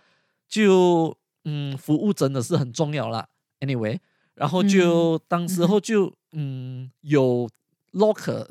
[0.47, 1.17] 就。
[1.45, 3.27] 嗯，服务真的是很重要啦。
[3.59, 3.99] Anyway，
[4.33, 7.47] 然后就当时候就嗯有
[7.93, 8.47] locker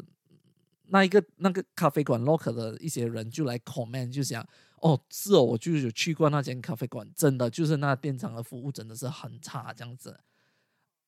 [0.86, 10.18] 那一个那个咖啡馆 locker 的一些人就来 comment 就讲哦是哦，我就有去过那间咖啡馆，真的就是那店长的服务真的是很差这样子。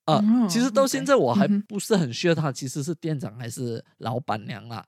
[0.07, 4.87] 啊，其实到现在我还不是很需要他其实是店长还是老板娘啦。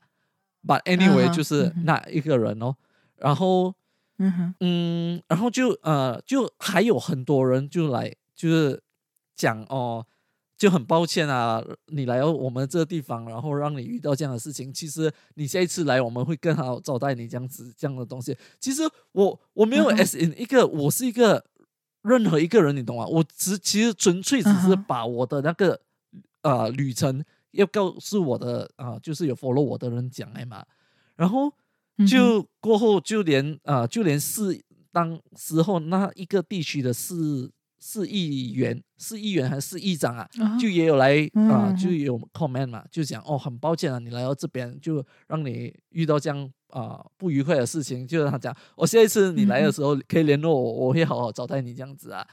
[0.66, 2.74] But anyway，就是那一个人哦，
[3.16, 3.74] 然后。
[4.18, 8.83] 嗯哼，嗯，然后就呃，就还有很多人就来，就是
[9.37, 10.04] 讲哦，
[10.57, 14.72] 就很抱歉啊，你来到我们这个地方，然后让你遇到这样的事情。
[14.74, 18.37] 其实你下一次来，我们会更好招待你这样子这样的东西。
[18.59, 21.44] 其实我我没有 S in 一个，我是一个
[22.02, 23.07] 任何一个人，你懂吗？
[23.07, 25.81] 我只其实纯粹只是把我的那个
[26.42, 30.66] 呃旅程要告诉我的啊，就是有 follow 我的人讲哎嘛，
[31.14, 31.52] 然后。
[32.06, 40.28] 就过后，就连啊，就连市当时候那一个地区的市市议员、市议员还是市议长啊，
[40.61, 52.26] 就也有来啊，就有 comment 嘛，就讲哦，很抱歉啊，你来到这边就让你遇到这样啊不愉快的事情，就让他讲，我下一次你来的时候可以联络我，我会好好招待你这样子啊。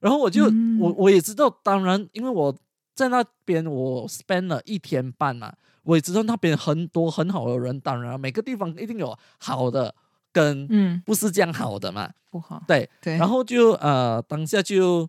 [0.00, 0.44] 然后我就
[0.78, 2.54] 我我也知道，当然因为我
[2.94, 5.54] 在那边我 spend 了一天半嘛。
[5.88, 9.94] 我也知道那边很多很好的人，当然每个地方一定有好的
[10.30, 11.02] 跟嗯。
[11.06, 15.08] 不是这样好的嘛，不好对对，然后就呃当下就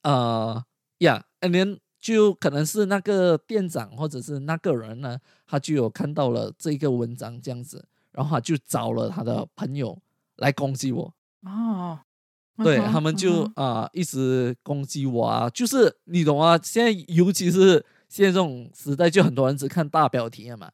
[0.00, 0.64] 呃
[1.00, 9.98] 呀，and then 就可能是那个店长或者是那个人呢，他就有看到了这个文章这样子，然后他就找了他的朋友
[10.36, 11.12] 来攻击我。
[11.42, 11.98] 哦，
[12.64, 17.84] 对他们就啊一直攻击我啊，就是你懂啊，现在尤其是。
[18.08, 20.70] 现在这种时代，就很多人只看大标题了嘛，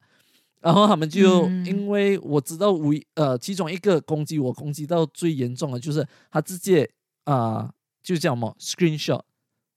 [0.61, 6.88] 然后他们就因为我知道，唯呃其中一个攻击我攻击到最严重的，就是他直接
[7.25, 9.21] 啊就叫什么 screenshot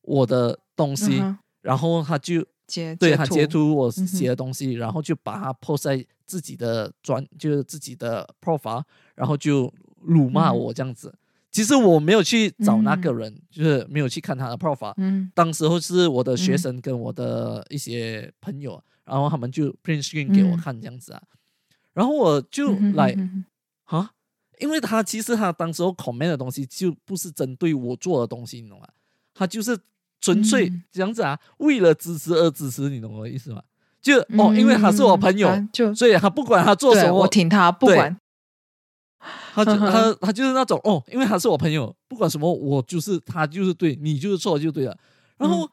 [0.02, 1.22] 我的东西，
[1.62, 8.84] 然后他就截对他截图我写的东西，然后就把它 post 在自己的专就是自己的 profile，
[9.16, 11.14] 然后就辱骂我这样子。
[11.56, 14.94] 其实我没有去找那个人，就是没有去看他的 profile。
[14.98, 21.22] 嗯，当时候是我的学生跟我的一些朋友，然后他们就 print screen 给我看这样子啊，
[21.94, 23.16] 然后我就来
[23.86, 24.12] 啊，
[24.60, 28.88] 因为他其实他当时候 comment 的东西就不是针对我做的东西，你懂吗？
[29.34, 29.80] 他就是
[30.20, 33.64] 纯粹这样子啊，为了支持而支持，你懂我的意思吗？
[34.02, 38.20] 就哦，因为他是我朋友，就所以他不管他做什么，我挺他，不管。
[39.54, 44.98] 他就 他他就是那种哦，因为他是我朋友，不管什么我就是他就是对你就是错就对了。
[45.38, 45.70] 然后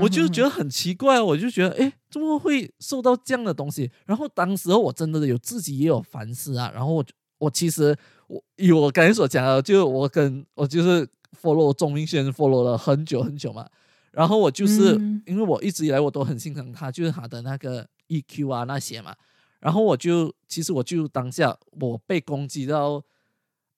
[0.00, 3.90] 我就觉得很奇怪，我就觉得哎，怎么会受到这样的东西？
[4.04, 7.04] 然后当时候我真的有自己也有反思啊，然后我
[7.38, 7.96] 我其实
[8.28, 11.06] 我以我刚才所讲的，就我跟我就是
[11.40, 13.68] follow 钟明轩 follow 了很久很久嘛，
[14.12, 14.94] 然后我就是
[15.26, 19.14] 因为我一直以来我都很心疼他，就是他的那个 EQ 啊那些嘛，
[19.60, 23.02] 然后我就其实我就当下我被攻击到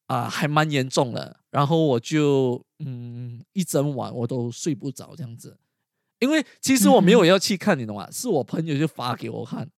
[0.06, 5.58] 啊还蛮严重的，然后我就嗯一整晚我都睡不着这样子。
[6.20, 8.10] 因为其实我没有要去看，你懂吗？
[8.10, 9.70] 是我朋友就发给我看，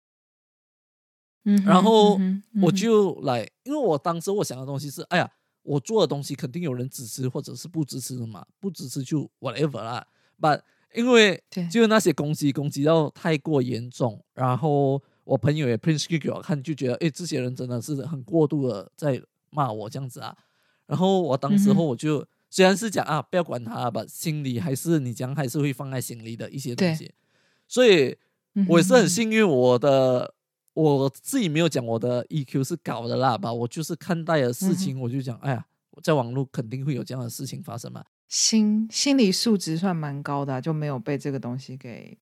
[1.43, 2.17] 嗯，然后
[2.61, 5.29] 我就来，因为我当时我想的东西是，哎呀，
[5.63, 10.07] 我做的东西肯定有人支持或者是不支持的嘛，不支持就 whatever 啦。
[10.39, 10.61] But
[10.93, 20.35] 因为就那些攻击攻击到太过严重，然后我朋友也 print screen 给我看，就觉得哎，这些人真的是很过度的在骂我这样子啊。
[20.87, 22.25] 然后我当时候我就。
[22.51, 27.13] 虽然是讲啊，不要管他吧，心里还是你讲还是会放在心里的一些东西。
[27.67, 28.17] 所以
[28.67, 30.33] 我也是很幸运，我的
[30.73, 35.63] 我自己没有讲我的 EQ 是高的啦吧，我就是看待的事情，我就讲，哎呀，
[36.01, 38.03] 在网络肯定会有这样的事情发生嘛。
[38.27, 42.17] 心心理素质算蛮高的，就没有被这个东西给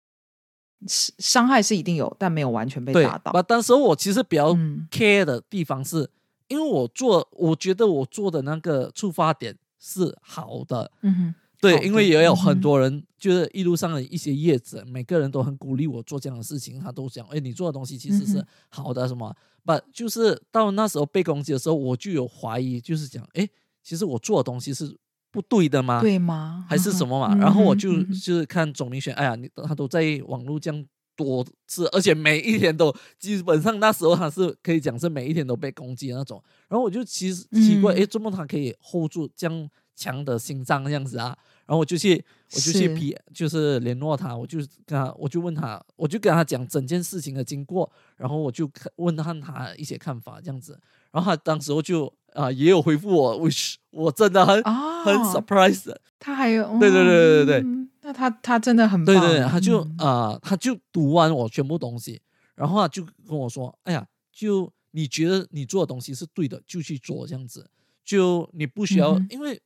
[0.88, 3.42] 伤害是一定有，但没有完全被打到。
[3.44, 4.54] 当时我其实比较
[4.92, 6.10] care 的地方是，
[6.48, 9.58] 因为我做，我觉得我做的那个出发点。
[9.80, 19.34] 是好的，嗯哼，对，因为也有很多人，就是一路上的一些叶子，每个人都很鼓励我做这样的事情，他都讲，哎，你做的东西其实是好的，什么？
[19.64, 23.48] 不，就是到那时候被攻击的时候，我就有怀疑，就是讲，哎，
[23.84, 24.98] 其实我做的东西是
[25.38, 26.02] 不对的吗？
[26.02, 26.66] 对吗？
[26.68, 27.36] 还是什么嘛？
[27.36, 30.86] 然后我就就是看总明轩，哎呀，你他都在网络这样
[31.16, 36.44] 多次，而且每一天都基本上那时候他是可以讲是每一天都被攻击的那种。
[36.68, 41.38] 然后我就其实奇怪，哎，怎么他可以 hold 住这样强的心脏这样子啊？
[41.68, 42.24] 然后我就去，
[42.56, 50.80] 我就去批，就是联络他，我就跟他，我就问他，我就跟他讲整件事情的经过，然后我就问他他一些看法这样子。
[51.12, 55.94] 然后他当时候就啊也有回复我，which 我真的很很 surprise。
[56.20, 57.66] 他还有对对对对对。
[58.02, 62.22] 那他他真的很对对，他就啊，他就读完我全部东西，
[62.56, 67.70] 然后他就跟我说：“哎呀，就你觉得你做的东西是对的，就去做这样子。
[68.06, 69.60] 就你不需要，因为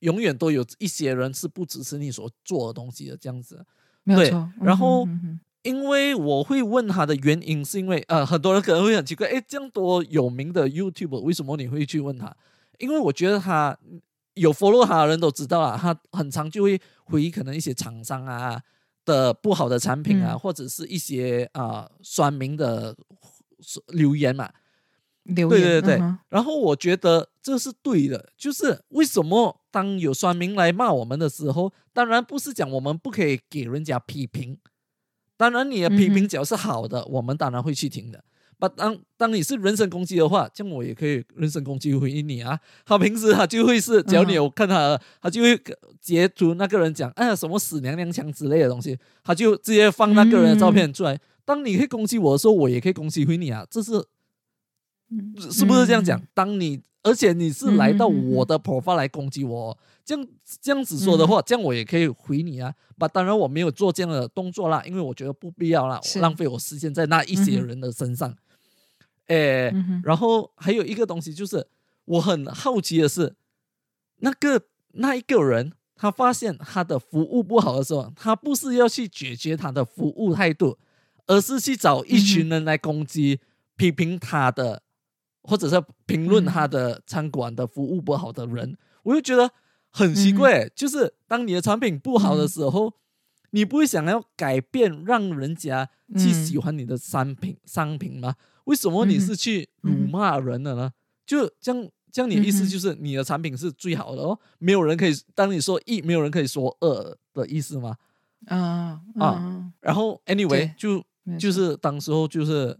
[0.00, 3.64] 永远都有一些人是不支持你所做的东西的这样子。
[4.04, 5.08] 对，然后
[5.62, 12.36] 因为我会问他的原因，是因为呃，很多人可能会很奇怪，哎，这样多有名的 YouTube，为什么你会去问他？
[12.78, 13.78] 因为我觉得他。
[14.34, 18.62] 有 follow 他的人都知道啊，他很常就会回忆可能一些厂商啊
[19.04, 22.96] 的不好的产品啊，或者是一些啊酸民的
[23.88, 24.48] 留言嘛。
[25.24, 26.14] 留言对对对。
[26.28, 34.56] 然后我觉得这是对的，就是为什么当有酸民来骂我们的时候，当然不是讲我们不可以给人家批评，
[35.38, 38.22] 当然你的批评只要是好的，我们当然会去听的。
[38.58, 42.58] 把当当你是人身攻击的话，这样我也可以人身攻击回应你啊。
[42.84, 45.56] 他平时他就会是，只要你有看他，他就会
[46.00, 51.16] 截图那个人讲，哎呀什么死娘娘腔之类的东西，他就直接放那个人的照片出来。
[51.44, 53.64] 当你可以攻击我的时候，我也可以攻击回你啊。
[53.70, 53.92] 这是，
[55.50, 56.20] 是不是这样讲？
[56.34, 60.26] 当你而且你是来到我的 profile 来攻击我，这样
[60.60, 62.74] 这样子说的话，这样我也可以回你啊。
[62.98, 68.36] 把当然我没有做这样的动作啦，因为我觉得不必要啦，浪费我时间在那一些人的身上。
[69.26, 71.66] 哎，然后还有一个东西就是，
[72.04, 73.36] 我很好奇的是，
[74.16, 74.62] 那个
[74.94, 80.76] 那一个人，他发现他的服务不好的时候，他不是要去解决他的服务态度，
[81.26, 83.38] 而是去找一群人来攻击、
[83.76, 84.82] 批评他的，
[85.48, 89.50] 或者是评论他的餐馆的服务不好的人，我就觉得
[89.88, 92.92] 很奇怪，就是当你的产品不好的时候，
[93.52, 98.34] 你不会想要改变，让人家去喜欢你的商品商品吗？
[98.64, 100.92] 为什么你是去辱骂人的呢？
[101.24, 107.96] 就这样，这样你的意思就是你的产品是最好的哦，没有人可以当你说一，没有人可以说二的意思吗？
[108.46, 111.02] 啊啊，然后 anyway 就
[111.38, 112.78] 就是当时候就是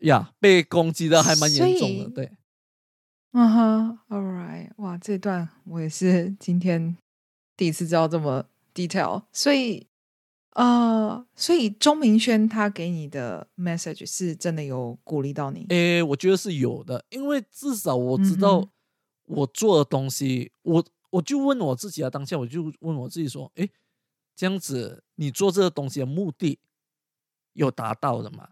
[0.00, 2.32] 呀，被攻击的还蛮严重的，对。
[3.32, 6.96] 嗯哼，All right，哇，这段我也是今天
[7.56, 9.86] 第一次知道这么 detail，所以。
[10.54, 15.64] 呃，所以钟明轩他给你的 message 是真的有鼓励到你？
[15.68, 18.68] 诶，我觉得是有的，因为至少我知道
[19.26, 23.70] 我做的东西，我我就问我自己啊，当下我就问我自己说，诶，
[24.34, 26.58] 这样子你做这个东西的目的
[27.52, 28.48] 有达到的吗？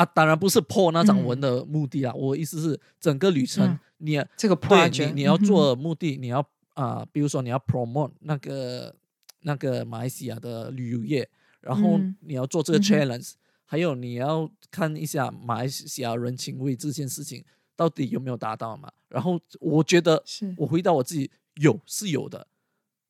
[0.00, 8.94] 啊，当然不是破那张文的目的啊，我意思是整个旅程你这个 project 你你要做的目的，你要啊，比如说你要 promote 那个。
[9.42, 11.26] 那个马来西亚的旅游业，
[11.62, 13.32] 然后你要做这个 challenge，
[13.64, 17.42] 还有你要看一下马来西亚人情味这件事情
[17.74, 18.92] 到底有没有达到嘛？
[19.08, 22.46] 然后我觉得，是我回答我自己有是有的，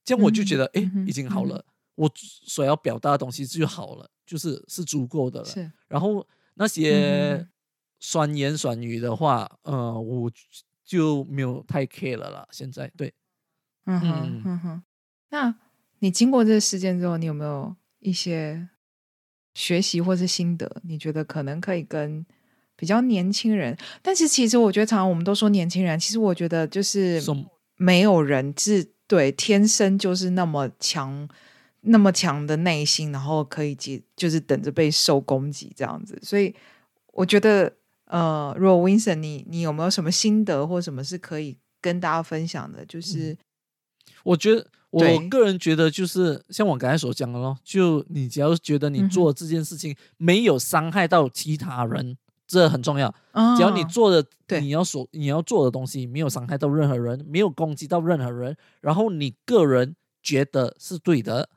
[0.05, 1.64] 这样我就觉得哎，已经好了，
[1.97, 5.47] 我所要表达的东西就好了，就是是足够的了。
[5.88, 6.24] 然后
[6.61, 7.49] 那些
[7.99, 10.31] 酸言酸语的话，呃，我
[10.85, 12.47] 就没有太 care 了啦。
[12.51, 13.15] 现在对，
[13.87, 14.83] 嗯哼嗯哼，
[15.31, 15.55] 那
[16.01, 18.69] 你经过这个事件之后，你有没有一些
[19.55, 20.83] 学习或是心得？
[20.85, 22.27] 你觉得可能可以跟？
[22.77, 27.21] 比较年轻人，但是其实我觉得，常常我们都说年轻人，其实我觉得就是
[27.77, 31.29] 没有人是对天生就是那么强、
[31.83, 36.18] 那么强的内心，然后可以接，就是等着被受攻击这样子。
[36.22, 36.55] 所以
[37.12, 37.72] 我觉得，
[38.07, 42.85] 呃，如果 Vincent，你你有没有什么心得或什么是可以跟大家分享的？
[42.87, 43.37] 就是
[44.24, 52.16] 我觉得，我个人觉得，就是像我刚才所讲的咯，就你只要觉得你做这件事情没有伤害到其他人。
[52.47, 53.09] 这很重要，
[53.57, 54.26] 只要你做的，
[54.61, 61.49] 你要所你要做的东西没有伤害到任何人，没有攻击到任何人，然后你个人觉得是对的，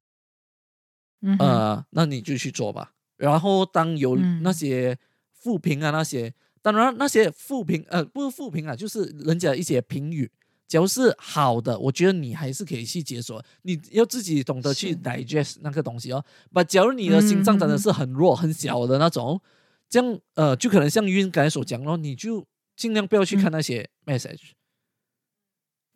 [1.39, 2.93] 呃，那你就去做吧。
[3.17, 4.97] 然后当有那些
[5.31, 10.29] 负评啊，那些当然那些负评，呃，不是负评啊，就是人家一些评语，
[10.67, 13.43] 假如是好的，我觉得你还是可以去解锁。
[13.61, 16.23] 你要自己懂得去 digest 那个东西哦。
[16.51, 19.41] 把假如你的心脏真的是很弱很小的那种。
[19.89, 22.43] 这样呃，就可能像晕刚才所讲咯，你就
[22.75, 24.53] 尽量不要去看那些 message，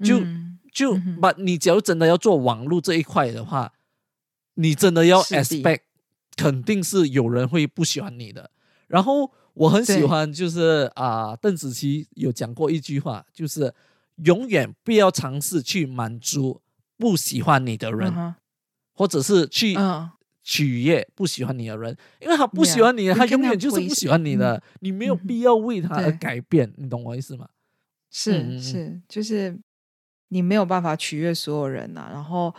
[0.05, 0.21] 就
[0.71, 3.73] 就把你假如真的要做网络这一块的话，
[4.58, 5.80] 你真的要 expect
[6.36, 8.51] 肯定是有人会不喜欢你的。
[8.88, 13.74] 然后我很喜欢就是啊，邓紫棋有讲过一句话，就是
[14.18, 16.62] 永远不要尝试去满足
[16.97, 18.36] 不喜欢你的人，
[18.93, 19.76] 或者是去。
[20.49, 27.49] 取悦不喜欢你的人，因为他不喜欢你，他永远就是不喜欢你的，你没有必要为他而改变，你懂我意思吗？
[28.10, 29.60] 是是，就是
[30.30, 32.08] 你没有办法取悦所有人呐。
[32.14, 32.55] 然后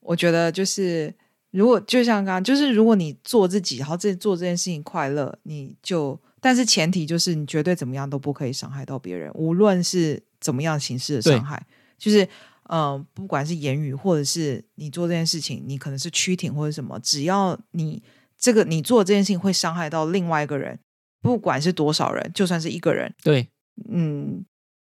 [0.00, 1.14] 我觉得，就是
[1.50, 11.66] 如果就像刚刚，就是如果你做自己，然后这做这件事情快乐，你就，但是前提就是你绝对怎么样都不可以伤害到别人，无论是怎么样形式的伤害，
[11.98, 12.28] 就是。
[12.72, 18.00] 嗯，不管是言语，或者是你做这件事情，你可能是躯挺或者什么，只要你
[18.38, 20.78] 这个你做这件事情会伤害到另外一个人，
[21.20, 23.48] 不管是多少人，就算是一个人，对，
[23.90, 24.44] 嗯，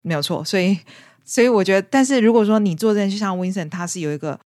[0.04, 0.42] 没有错。
[0.42, 0.80] 所以，
[1.26, 4.40] 所以我觉得，但是如果说你做这件事，像 Vincent，他是有一个，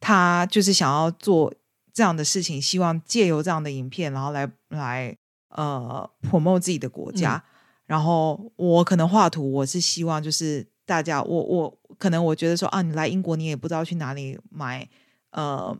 [0.00, 1.52] 他就是想要做
[1.92, 5.16] 这样的事情，希望借由这样的影片，然后来来
[5.50, 7.42] 呃 promote 自己的国家。
[7.86, 11.78] 然后我可能画图，我是希望就是大家，我我。
[11.98, 14.86] 可能我觉得说啊，你来英国，你也不知道去哪里买
[15.30, 15.74] 呃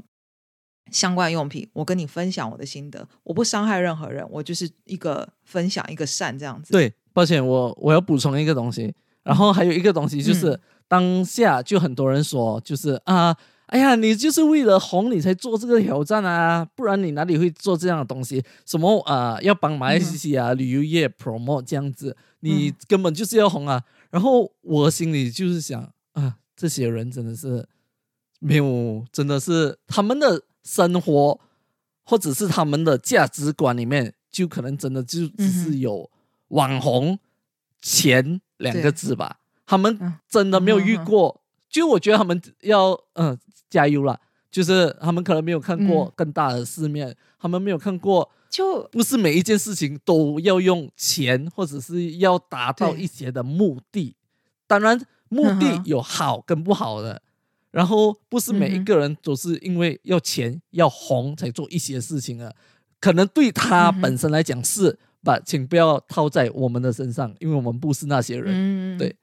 [0.91, 1.69] 相关用品。
[1.75, 6.73] 我跟你分享我的心得，我不伤害任何人，我就是一个分享一个善这样子。
[6.73, 8.95] 对，抱歉，我我要补充一个东西，
[9.25, 10.59] 然后还有一个东西就是
[10.89, 13.37] 当下就很多人说，就是啊，
[13.67, 18.45] 哎呀，你就是为了红你才做这个挑战啊，不然你哪里会做这样的东西？
[18.65, 23.83] 什么啊，要帮马来西亚旅游业 promote 这样子，你根本就是要红啊。
[24.11, 25.93] 然后我心里就是想。
[26.13, 27.69] 啊，这些人真的是
[28.39, 31.39] 没有，真的是他们的生活
[32.05, 36.09] 或者是他们的价值观里面，就可能真的就只是有
[36.49, 37.19] 网红
[37.83, 39.41] 钱两个字吧。
[39.67, 43.39] 他们真的没有遇过，就我觉得他们要嗯
[43.69, 44.19] 加油了。
[44.51, 54.17] 就是他们可能没有看过更大的世面，他们没有看过，就不是每一件事情都要用钱或者是要达到一些的目的。
[54.67, 55.01] 当然。
[55.29, 57.21] 目的有好跟不好的，
[57.73, 62.49] 然后不是每一个人都是因为要钱要红才做一些事情啊。
[63.01, 68.97] 可能对他本身来讲是，把请不要套在我们的身上，因为我们不是那些人。
[68.97, 69.17] 对，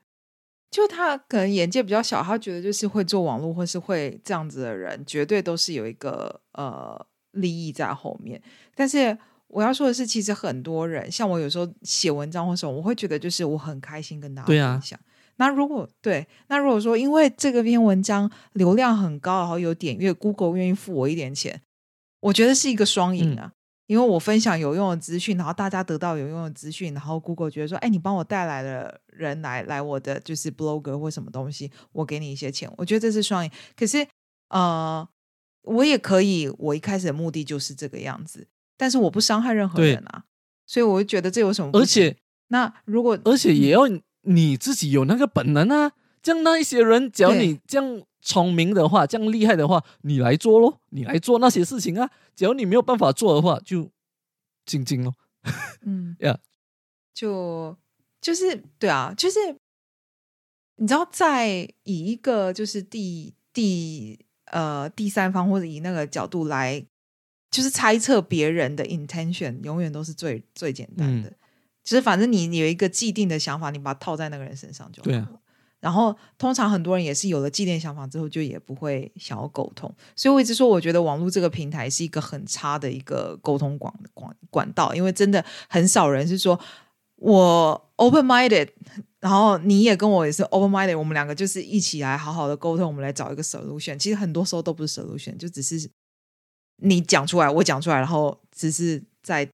[0.73, 6.99] 就他可能眼界比较小，他觉得就是会做网络或是会这样子的人，绝对都是有一个呃
[7.33, 8.41] 利益在后面。
[8.73, 9.15] 但是
[9.45, 14.99] 我要说的是，其实很多人像我有时候写文章或什么，我会觉得就是我很开心跟大家分享。
[15.35, 21.61] 那如果对，那如果说因为这个篇文章流量很高，然后有点阅，Google 愿意付我一点钱，
[22.19, 23.53] 我觉得是一个双赢啊。
[23.93, 33.51] 因为我分享有用的资讯，然后大家得到有用的资讯，然后 Google 觉得说，哎，你帮我带来了人来来我的就是 blogger 或什么东西，我给你一些钱，我觉得这是双赢。
[33.75, 34.07] 可是
[34.49, 35.07] 呃，
[35.61, 40.23] 我也可以，我一开始的目的就是这个样子，但是我不伤害任何人啊，
[40.65, 41.69] 所以我就觉得这有什么？
[41.73, 42.17] 而且
[42.47, 43.81] 那如果而且也要。
[44.25, 45.91] 你自己有那个本能啊！
[46.23, 52.09] 这样那一些人，只要你这样聪明的话，这样厉害的话，你来做咯，你来做那些事情啊。
[52.33, 53.91] 只要你没有办法做的话，就
[54.65, 55.13] 静静咯。
[55.85, 56.39] 嗯， 呀，
[57.13, 57.77] 就
[58.21, 59.37] 就是对啊，就是
[60.77, 66.83] 你知道，在以一个就是第第呃第三方或者以那个角度来，
[67.51, 71.31] 就是猜测别人的 intention，永远都是最最简单的。
[71.83, 75.41] 其实反正你有一个既定的想法，你把它套在那个人身上就好了。
[75.83, 79.93] 然后，通常很多人也是有了既定想法之后，就也不会想要沟通。
[80.15, 86.57] 所以我一直说，我觉得网络这个平台是一个很差的一个沟通管管管道，因为真的很少人是说
[87.17, 88.69] 我 open minded，
[89.19, 93.97] 然后你也跟我也是 open minded，我们两个就是一起来好好的沟通，我们来找一个 solution。
[93.97, 95.89] 其实很多时候都不是 solution，就只是
[96.77, 99.45] 你讲出来，我讲出来，然后只是在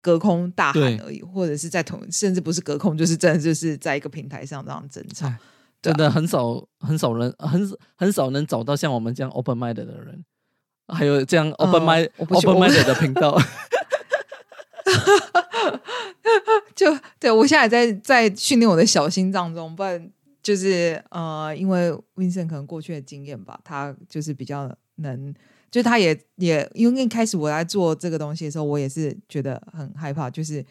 [0.00, 5.30] 隔空大喊而已，或者是在同，甚至不是隔空，就是真的就是在一个平台上这样争吵。
[5.84, 7.60] 真的很少很少人很
[7.94, 10.24] 很少能找到像我们这样 open mind 的人，
[10.88, 13.38] 还有这样 open mind open mind 的频道。
[16.74, 20.10] 就对我现在在在训练我的小心脏中，不然
[20.42, 25.34] 就是呃，因为 Vincent 可能过去的经验吧，他就是比较能，
[25.70, 30.64] 就他也也因为一开始我在做这个东西的时候，我也是觉得很害怕，就是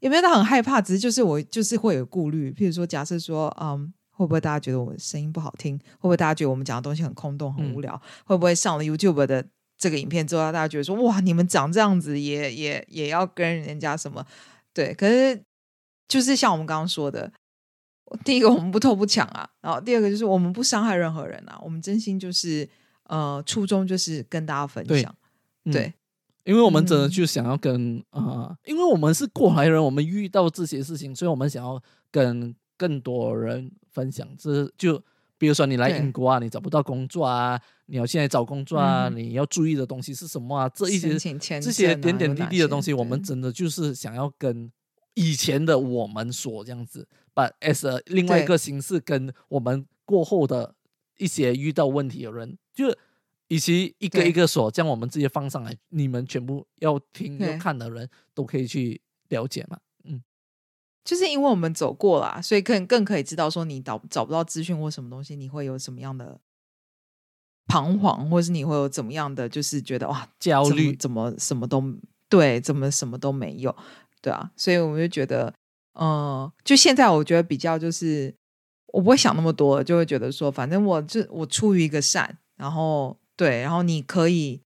[0.00, 3.90] 也没有他很害怕，只是就是我就是会有顾虑，譬如说假设说嗯。
[4.18, 5.78] 会不会大家觉得我声音不好听？
[5.78, 8.00] 会不会大家觉得我们讲的东西很空洞、很无聊？
[8.24, 9.46] 会不会上了 YouTube 的
[9.76, 14.26] 这个影片之后，大家觉得说哇，你们长这样子也也也要跟人家什么？
[14.74, 15.40] 对，可是
[16.08, 17.32] 就是像我们刚刚说的，
[18.24, 22.68] 第一个我们不偷不抢啊，然后第二个就是我们不伤害任何人啊，我们真心就是
[23.04, 25.14] 呃初衷就是跟大家分享，
[25.70, 25.94] 对，
[26.42, 33.70] 因为我们真的就想要跟啊，因为我们是过来人，我们遇到这些事情，所以我们想要跟更多人。
[33.90, 35.02] 分享这就
[35.38, 40.68] 比如说你来英国啊，你找不到工作啊，你要现在找工作啊，你要注意的东西是什么啊？
[40.68, 41.18] 这一些
[41.58, 44.70] 这些点点滴滴的东西，我们真的就是想要跟
[45.14, 50.76] 以前的我们说这样子，把 as 另外一个形式跟我们过后的
[51.16, 52.84] 一些遇到问题的人，就
[53.48, 59.00] 以及一个一个说，将我们这些放上来，你们全部要听要看的人都可以去
[59.30, 59.76] 了解嘛。
[61.08, 66.38] 就是因为我们走过啦，所以更更可以知道说你找找不到资讯或什么东西，你会有什么样的
[67.66, 71.82] 彷徨，或是你会有怎么样的，就是觉得哇焦虑，怎么什么都
[72.28, 73.74] 对，怎么什么都没有，
[74.20, 75.54] 对啊，所以我们就觉得，
[75.98, 78.34] 嗯，就现在我觉得比较就是
[78.88, 84.60] 我不会想那么多，就会觉得说，反正我这我出于一个善，然后对，然后你可以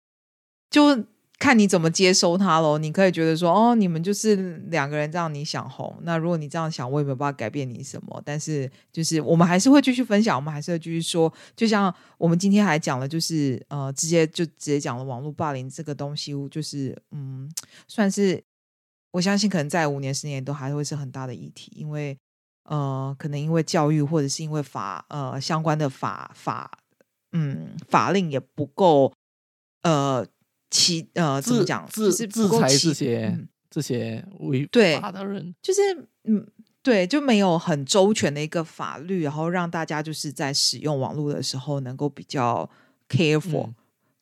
[0.69, 1.03] 就。
[1.39, 2.77] 看你怎么接收它喽。
[2.77, 5.97] 你可以觉得说，哦，你们就是两个人这样，你想红。
[6.01, 8.21] 那如果你这样想，我也没有办法改变你什么。
[8.25, 11.33] 但是，就是我们还是会继续分享，我们还是会继续说。
[11.55, 17.49] 就像我们今天还讲了，就是呃，直接就直接讲了网络霸凌这个东西，就是嗯，
[17.87, 18.43] 算是
[19.11, 22.17] 我相信可能在五年、十年都还会是很大的议题，因为
[22.65, 26.69] 呃，可能因为教育或者是因为法呃相关的法法
[27.31, 29.13] 嗯法令也不够
[29.83, 30.27] 呃。
[30.69, 31.87] 其呃，怎么讲？
[31.89, 34.67] 制制裁这些这些违
[34.99, 35.81] 法的人，就是
[36.25, 36.45] 嗯，
[36.83, 42.69] 对，就没有很周全的一个法律，然后让大家就是在使用网络的时候能够比较
[43.07, 43.73] careful，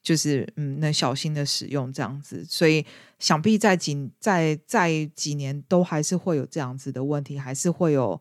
[0.02, 2.46] 就是嗯，能小心的使用这样子。
[2.46, 2.86] 所以
[3.20, 8.20] 想必在几在在几年都还是会有这样子的问题，还是会有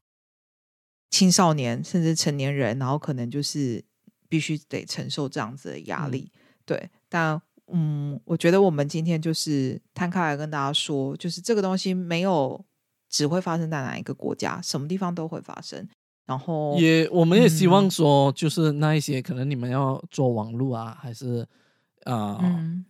[1.10, 3.84] 青少年甚至成年人，然后可能就是
[4.28, 6.32] 必须得承受这样子的压力。
[6.64, 7.40] 对，但。
[7.72, 12.64] 嗯，我觉得我们今天就是摊开来跟大家说，就是这个东西没有
[13.08, 15.88] 只会发生在哪一个国家，什么地方都会发生。
[16.26, 21.46] 然后也，我们也希望说，就是那一些可能你们要做网络啊，还是
[22.04, 22.40] 啊，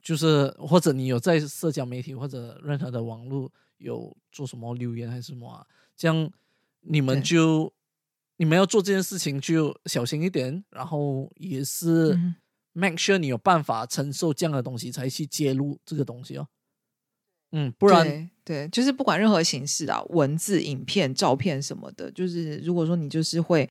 [0.03, 5.67] 就是或者你有在社交媒体或者任何的网络有做什么留言还是什么，啊，
[5.97, 6.31] 这样
[6.81, 7.73] 你们就
[8.37, 12.19] 你们要做这件事情就小心一点，然后也是。
[12.77, 16.47] Make sure 你有办法承受这样的东西，才去揭露这个东西哦。
[17.53, 23.67] 嗯，不然对，就是不管任何形式啊，文字、影片、照片什么的，就是如果说你就是会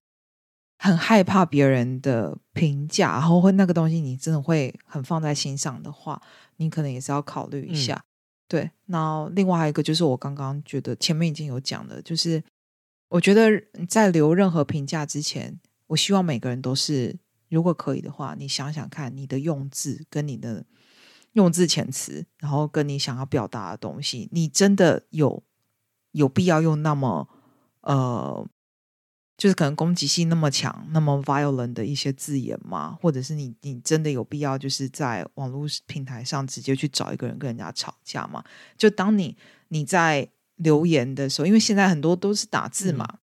[0.80, 6.20] 很害怕别人的评价，然后会那个东西你真的会很放在心上的话，
[6.58, 8.04] 你可能也是要考虑一下。
[8.48, 12.42] 对，那另外还有一个就是我刚刚觉得前面已经有讲的，就是
[13.10, 13.52] 我觉得
[13.88, 17.16] 在留任何评价之前，我希望每个人都是。
[17.50, 20.66] 如果可以的话，你想想看，你的用字跟你的
[21.34, 25.44] 用字遣词，然后跟你想要表达的东西，你真的有
[26.12, 27.28] 有必要用那么
[27.82, 28.48] 呃
[29.38, 32.98] 就是可能攻击性那么强、那么 violent 的一些字眼吗？
[33.02, 38.44] 或者是你你真的有必要就是在网络平台上直接去找一个人跟人家吵架吗？
[38.78, 39.36] 就当你
[39.68, 43.20] 你在留言的时候，因为现在很多都是打字嘛。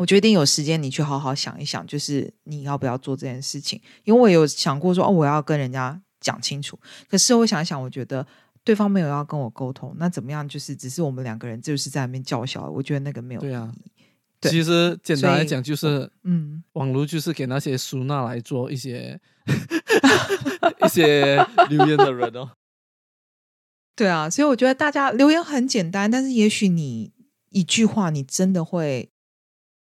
[0.00, 3.78] 我决定有时间，你去好好想一想，就是你要不要做这件事情。
[4.04, 6.80] 因为我有想过说，哦，我要跟人家讲清楚。
[7.06, 8.26] 可是我想一想，我觉得
[8.64, 10.48] 对方没有要跟我沟通，那怎么样？
[10.48, 13.92] 就是只是我们两个人就是在那边叫嚣，我觉得那个没有意义。
[14.40, 19.20] 对，其实简单来讲，就是嗯，网络就是给那些苏娜来做一些
[20.82, 22.52] 一些留言的人哦。
[23.94, 27.12] 对啊，所以我觉得大家留言很简单，但是也许你
[27.50, 29.09] 一句话，你真的会。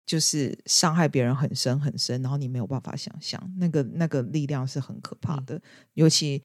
[0.08, 5.60] 就是伤害别人很深很深，然后你没有办法想象那个那个力量是很可怕的。
[5.92, 6.42] 尤其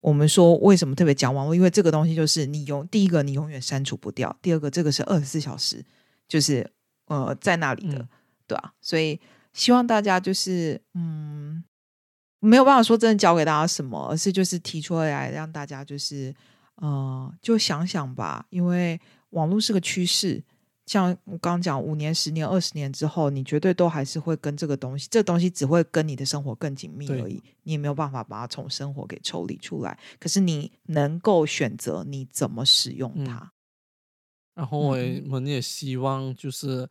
[0.00, 5.80] 我们说为什么特别讲网络，因为这个东西就是你永第一个你永远删除不掉，第二个这个是二十四小时
[6.26, 6.68] 就是
[7.06, 8.08] 呃在那里的，
[8.48, 8.72] 对啊。
[8.80, 9.20] 所以
[9.52, 11.62] 希望大家就是嗯
[12.40, 16.34] 没有办法说真的教给大家什么，而是就是提出来让大家就是
[16.82, 19.00] 呃就想想吧，因为
[19.30, 20.42] 网络是个趋势。
[20.86, 27.42] 像我刚刚讲，五年、十年、二十年之后，你绝对都还是会跟这个东西，这东西只会跟你的生活更紧密而已。
[27.62, 29.98] 你也没有办法把它从生活给抽离出来。
[30.20, 33.52] 可是你能够选择你怎么使用它。
[34.54, 36.88] 然后我们也希望，就是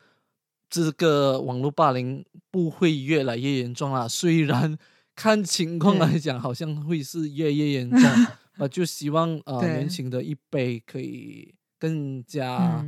[0.70, 4.10] 这个网络霸凌不会越来越严重了。
[4.10, 4.76] 虽然
[5.16, 8.02] 看情况来讲，好像会是越来越严重。
[8.58, 12.84] 啊，就希望呃年轻的一辈可以更加。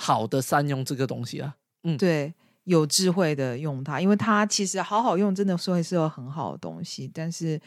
[0.00, 2.32] 好的，善用这个东西啊，嗯，对，
[2.64, 7.10] 有智慧的用它，因为它其实好好用，真的是会是个很好的东西。
[7.12, 7.60] 但是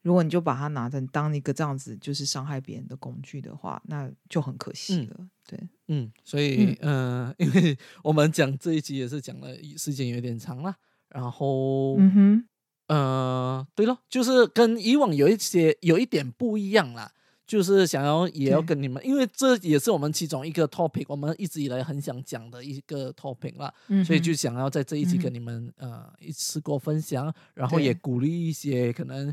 [0.00, 5.28] 如果你就把它拿成当一个这样子，就是伤害别人的工具的话，那就很可惜了。
[5.46, 10.74] 对，嗯，所以，嗯，因为 我们讲这一集也是讲了时间有点长了，
[11.10, 12.44] 然后，嗯哼，
[12.88, 17.12] 呃，对了，就是跟以往有一些有一点不一样啦。
[17.46, 23.72] 就是想要也要跟你们，因为这也是我们其中一个 topic，我们一直以来很想讲的一个 topic 啦，
[24.04, 29.32] 所以就想要在这一期跟你们呃一次过分享，然后也鼓励一些可能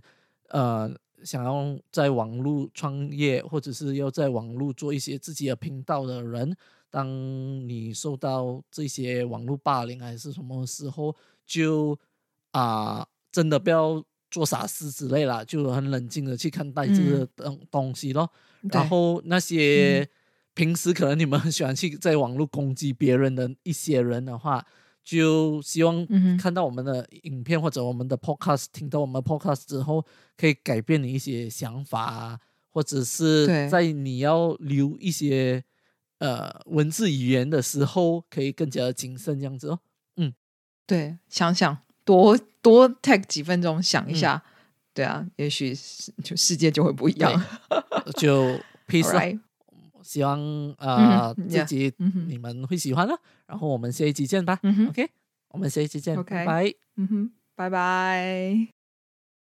[0.50, 0.94] 呃
[1.24, 6.54] 想要在网络创业或者是要在网络做一些自己的频道的人，
[6.90, 11.98] 当你受到这些网络霸凌还是什么时候，就
[12.52, 14.04] 啊真的不要。
[14.32, 18.32] 做傻事之类啦，就很冷静的去看待这个东东西咯。
[18.62, 20.08] 然后那些
[20.54, 24.66] 平时可能你们很喜欢去在网络攻击别人的一些人的话，
[25.04, 26.08] 就希望
[26.38, 30.06] 看到我们的影片或者我们的 podcast，听到我们 podcast 之后，
[30.38, 35.64] 可以改变你一些想法，或者是在你要留一些
[36.20, 39.80] 呃文字语言的时候，可以更加的谨慎这样子哦。
[40.18, 40.34] 嗯，
[40.86, 41.80] 对，想想。
[42.06, 44.42] 多多 take 几分钟想一下，
[44.94, 45.74] 对啊，也许
[46.24, 47.32] 就世界就会不一样。
[48.18, 49.40] 就 peace，
[50.02, 50.40] 希望
[50.78, 51.94] 啊自己
[52.28, 53.20] 你们会喜欢了。
[53.48, 54.60] 然后我们下一集见吧。
[54.90, 55.10] OK，
[55.50, 56.16] 我们下一集见。
[56.24, 56.74] 拜。
[56.98, 58.81] 嗯哼，拜拜。